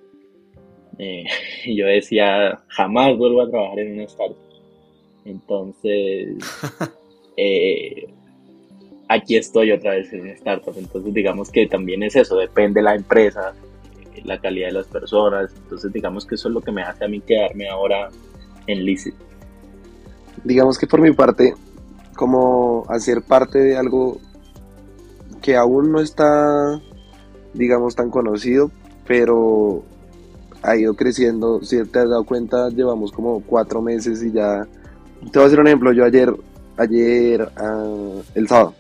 [1.65, 4.37] y yo decía, jamás vuelvo a trabajar en una startup.
[5.25, 6.37] Entonces,
[9.09, 10.75] aquí estoy otra vez en startup.
[10.77, 13.55] Entonces, digamos que también es eso, depende la empresa,
[14.25, 15.53] la calidad de las personas.
[15.57, 18.09] Entonces, digamos que eso es lo que me hace a mí quedarme ahora
[18.67, 19.15] en Licit.
[20.45, 21.55] Digamos que por mi parte,
[22.15, 24.19] como hacer parte de algo
[25.43, 26.81] que aún no está,
[27.55, 28.71] digamos, tan conocido,
[29.07, 29.85] pero
[30.63, 31.63] ha ido creciendo.
[31.63, 34.67] Si te has dado cuenta, llevamos como cuatro meses y ya.
[35.33, 35.93] Te voy a hacer un ejemplo.
[35.93, 36.35] Yo ayer,
[36.77, 38.75] ayer, ah, el sábado,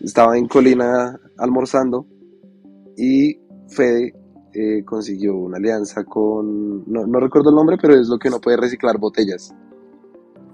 [0.00, 2.06] estaba en Colina almorzando
[2.96, 3.38] y
[3.68, 4.14] Fede
[4.54, 8.58] eh, consiguió una alianza con, no, recuerdo el nombre, pero es lo que no puede
[8.58, 9.54] reciclar botellas.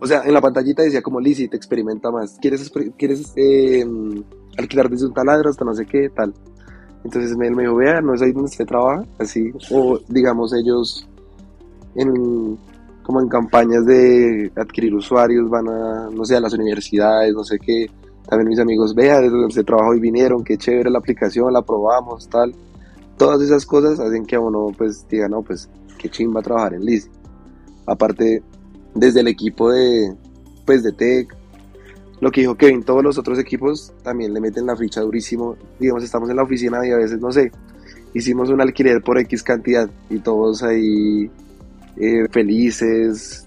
[0.01, 2.39] O sea, en la pantallita decía como te experimenta más.
[2.41, 3.85] ¿Quieres, quieres eh,
[4.57, 6.33] alquilar desde un taladro hasta no sé qué, tal?
[7.05, 9.53] Entonces él me dijo, vea, no es ahí donde usted trabaja, así.
[9.71, 11.07] O digamos ellos
[11.95, 12.59] en,
[13.03, 17.59] como en campañas de adquirir usuarios van a, no sé, a las universidades, no sé
[17.59, 17.87] qué,
[18.29, 22.29] también mis amigos, vea, desde donde trabajo y vinieron, qué chévere la aplicación, la probamos,
[22.29, 22.55] tal.
[23.17, 26.85] Todas esas cosas hacen que a uno pues diga, no, pues qué chimba trabajar en
[26.85, 27.09] Lizzy.
[27.87, 28.43] Aparte,
[28.95, 30.15] desde el equipo de,
[30.67, 31.35] pues de Tech,
[32.21, 35.57] lo que dijo Kevin, todos los otros equipos también le meten la ficha durísimo.
[35.79, 37.53] Digamos, estamos en la oficina y a veces, no sé,
[38.15, 41.31] hicimos un alquiler por X cantidad y todos ahí
[41.97, 43.47] eh, felices.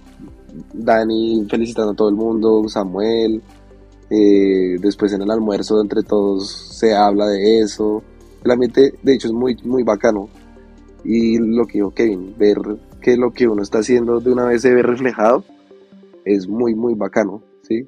[0.74, 3.42] Dani felicitando a todo el mundo, Samuel,
[4.14, 8.04] Eh, después en el almuerzo entre todos se habla de eso.
[8.44, 10.28] El ambiente, de hecho, es muy, muy bacano.
[11.06, 12.58] Y lo que dijo Kevin, ver
[13.00, 15.46] que lo que uno está haciendo de una vez se ve reflejado,
[16.26, 17.88] es muy, muy bacano, ¿sí?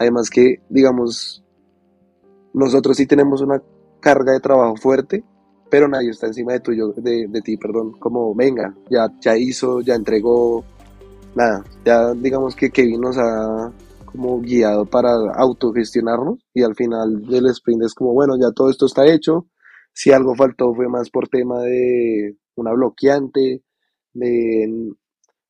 [0.00, 1.44] Además que, digamos,
[2.54, 3.62] nosotros sí tenemos una
[4.00, 5.22] carga de trabajo fuerte,
[5.70, 9.82] pero nadie está encima de, tuyo, de, de ti, perdón, como venga, ya, ya hizo,
[9.82, 10.64] ya entregó,
[11.34, 13.74] nada, ya digamos que Kevin nos ha
[14.06, 18.86] como guiado para autogestionarnos y al final del sprint es como, bueno, ya todo esto
[18.86, 19.48] está hecho,
[19.92, 23.62] si algo faltó fue más por tema de una bloqueante,
[24.14, 24.94] de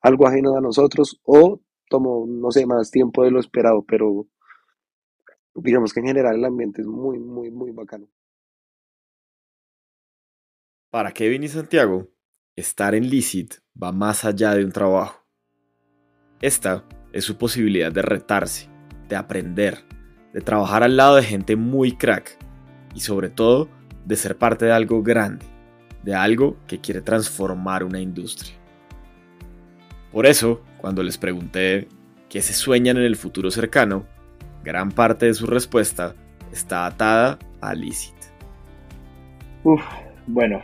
[0.02, 4.26] algo ajeno a nosotros o tomó, no sé, más tiempo de lo esperado, pero
[5.54, 8.08] digamos que en general el ambiente es muy, muy, muy bacano.
[10.90, 12.08] Para Kevin y Santiago,
[12.56, 15.24] estar en Licit va más allá de un trabajo.
[16.40, 18.68] Esta es su posibilidad de retarse,
[19.08, 19.84] de aprender,
[20.32, 22.38] de trabajar al lado de gente muy crack
[22.94, 23.68] y sobre todo
[24.04, 25.46] de ser parte de algo grande,
[26.02, 28.54] de algo que quiere transformar una industria.
[30.10, 31.88] Por eso, cuando les pregunté
[32.28, 34.06] qué se sueñan en el futuro cercano,
[34.64, 36.14] gran parte de su respuesta
[36.52, 38.14] está atada a Licit.
[39.64, 39.82] Uf,
[40.26, 40.60] bueno,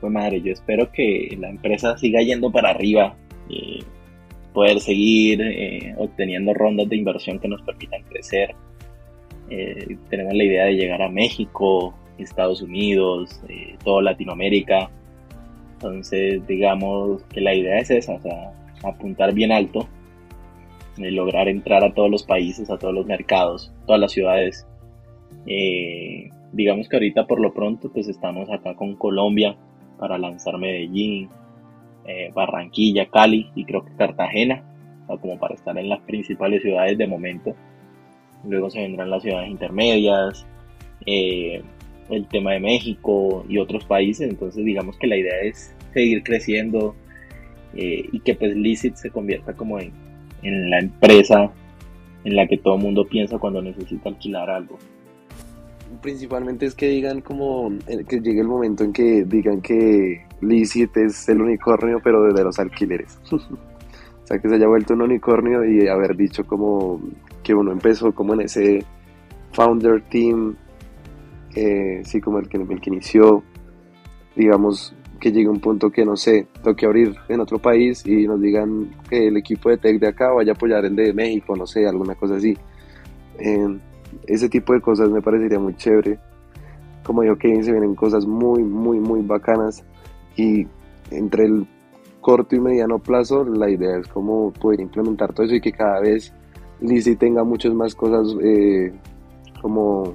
[0.00, 3.16] pues madre, yo espero que la empresa siga yendo para arriba,
[3.48, 3.82] y
[4.52, 8.54] poder seguir eh, obteniendo rondas de inversión que nos permitan crecer.
[9.48, 14.90] Eh, tenemos la idea de llegar a México, Estados Unidos, eh, toda Latinoamérica.
[15.74, 18.52] Entonces, digamos que la idea es esa, o sea,
[18.84, 19.88] apuntar bien alto,
[21.08, 24.66] y lograr entrar a todos los países, a todos los mercados, todas las ciudades.
[26.52, 29.56] digamos que ahorita por lo pronto pues estamos acá con Colombia
[29.98, 31.28] para lanzar Medellín,
[32.06, 34.64] eh, Barranquilla, Cali y creo que Cartagena,
[35.20, 37.54] como para estar en las principales ciudades de momento.
[38.48, 40.46] Luego se vendrán las ciudades intermedias,
[41.06, 41.62] eh,
[42.08, 44.28] el tema de México y otros países.
[44.28, 46.94] Entonces digamos que la idea es seguir creciendo
[47.74, 49.92] eh, y que pues Licit se convierta como en,
[50.42, 51.50] en la empresa
[52.24, 54.78] en la que todo el mundo piensa cuando necesita alquilar algo.
[56.02, 57.70] Principalmente es que digan como
[58.08, 62.58] que llegue el momento en que digan que Licit es el unicornio pero de los
[62.58, 63.18] alquileres.
[64.22, 67.00] O sea que se haya vuelto un unicornio y haber dicho como
[67.42, 68.84] que uno empezó como en ese
[69.50, 70.54] founder team
[71.56, 73.42] eh, sí como el que, el que inició
[74.36, 78.40] digamos que llegue un punto que no sé, toque abrir en otro país y nos
[78.40, 81.66] digan que el equipo de tech de acá vaya a apoyar el de México, no
[81.66, 82.56] sé, alguna cosa así.
[83.38, 83.78] Eh,
[84.26, 86.18] ese tipo de cosas me parecería muy chévere.
[87.04, 89.84] Como digo, que se vienen cosas muy, muy, muy bacanas
[90.36, 90.66] y
[91.10, 91.66] entre el
[92.20, 96.00] corto y mediano plazo la idea es como poder implementar todo eso y que cada
[96.00, 96.32] vez
[96.80, 98.92] Lizzy tenga muchas más cosas eh,
[99.60, 100.14] como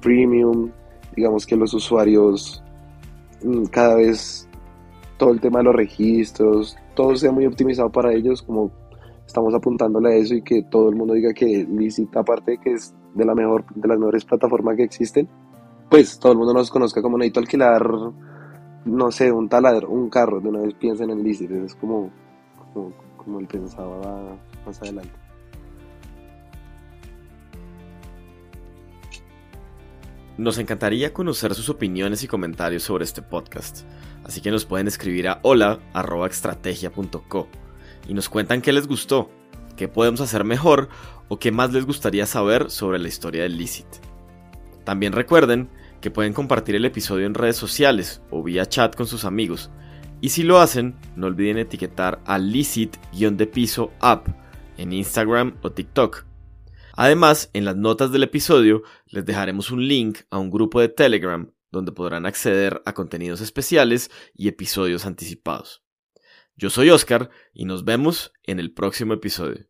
[0.00, 0.70] premium,
[1.14, 2.62] digamos que los usuarios
[3.70, 4.48] cada vez
[5.16, 8.70] todo el tema de los registros, todo sea muy optimizado para ellos, como
[9.26, 12.72] estamos apuntándole a eso y que todo el mundo diga que Licit, aparte de que
[12.72, 15.28] es de, la mejor, de las mejores plataformas que existen,
[15.90, 17.82] pues todo el mundo nos conozca como necesito alquilar,
[18.84, 22.10] no sé, un taladro, un carro, de una vez piensen en Licit, es como,
[22.72, 25.27] como, como pensaba más adelante.
[30.38, 33.80] Nos encantaría conocer sus opiniones y comentarios sobre este podcast,
[34.22, 37.48] así que nos pueden escribir a hola.extrategia.co
[38.06, 39.32] y nos cuentan qué les gustó,
[39.76, 40.90] qué podemos hacer mejor
[41.26, 43.88] o qué más les gustaría saber sobre la historia del Licit.
[44.84, 45.70] También recuerden
[46.00, 49.72] que pueden compartir el episodio en redes sociales o vía chat con sus amigos.
[50.20, 54.28] Y si lo hacen, no olviden etiquetar a Licit-de piso app
[54.76, 56.27] en Instagram o TikTok.
[57.00, 61.48] Además, en las notas del episodio les dejaremos un link a un grupo de Telegram
[61.70, 65.84] donde podrán acceder a contenidos especiales y episodios anticipados.
[66.56, 69.68] Yo soy Oscar y nos vemos en el próximo episodio.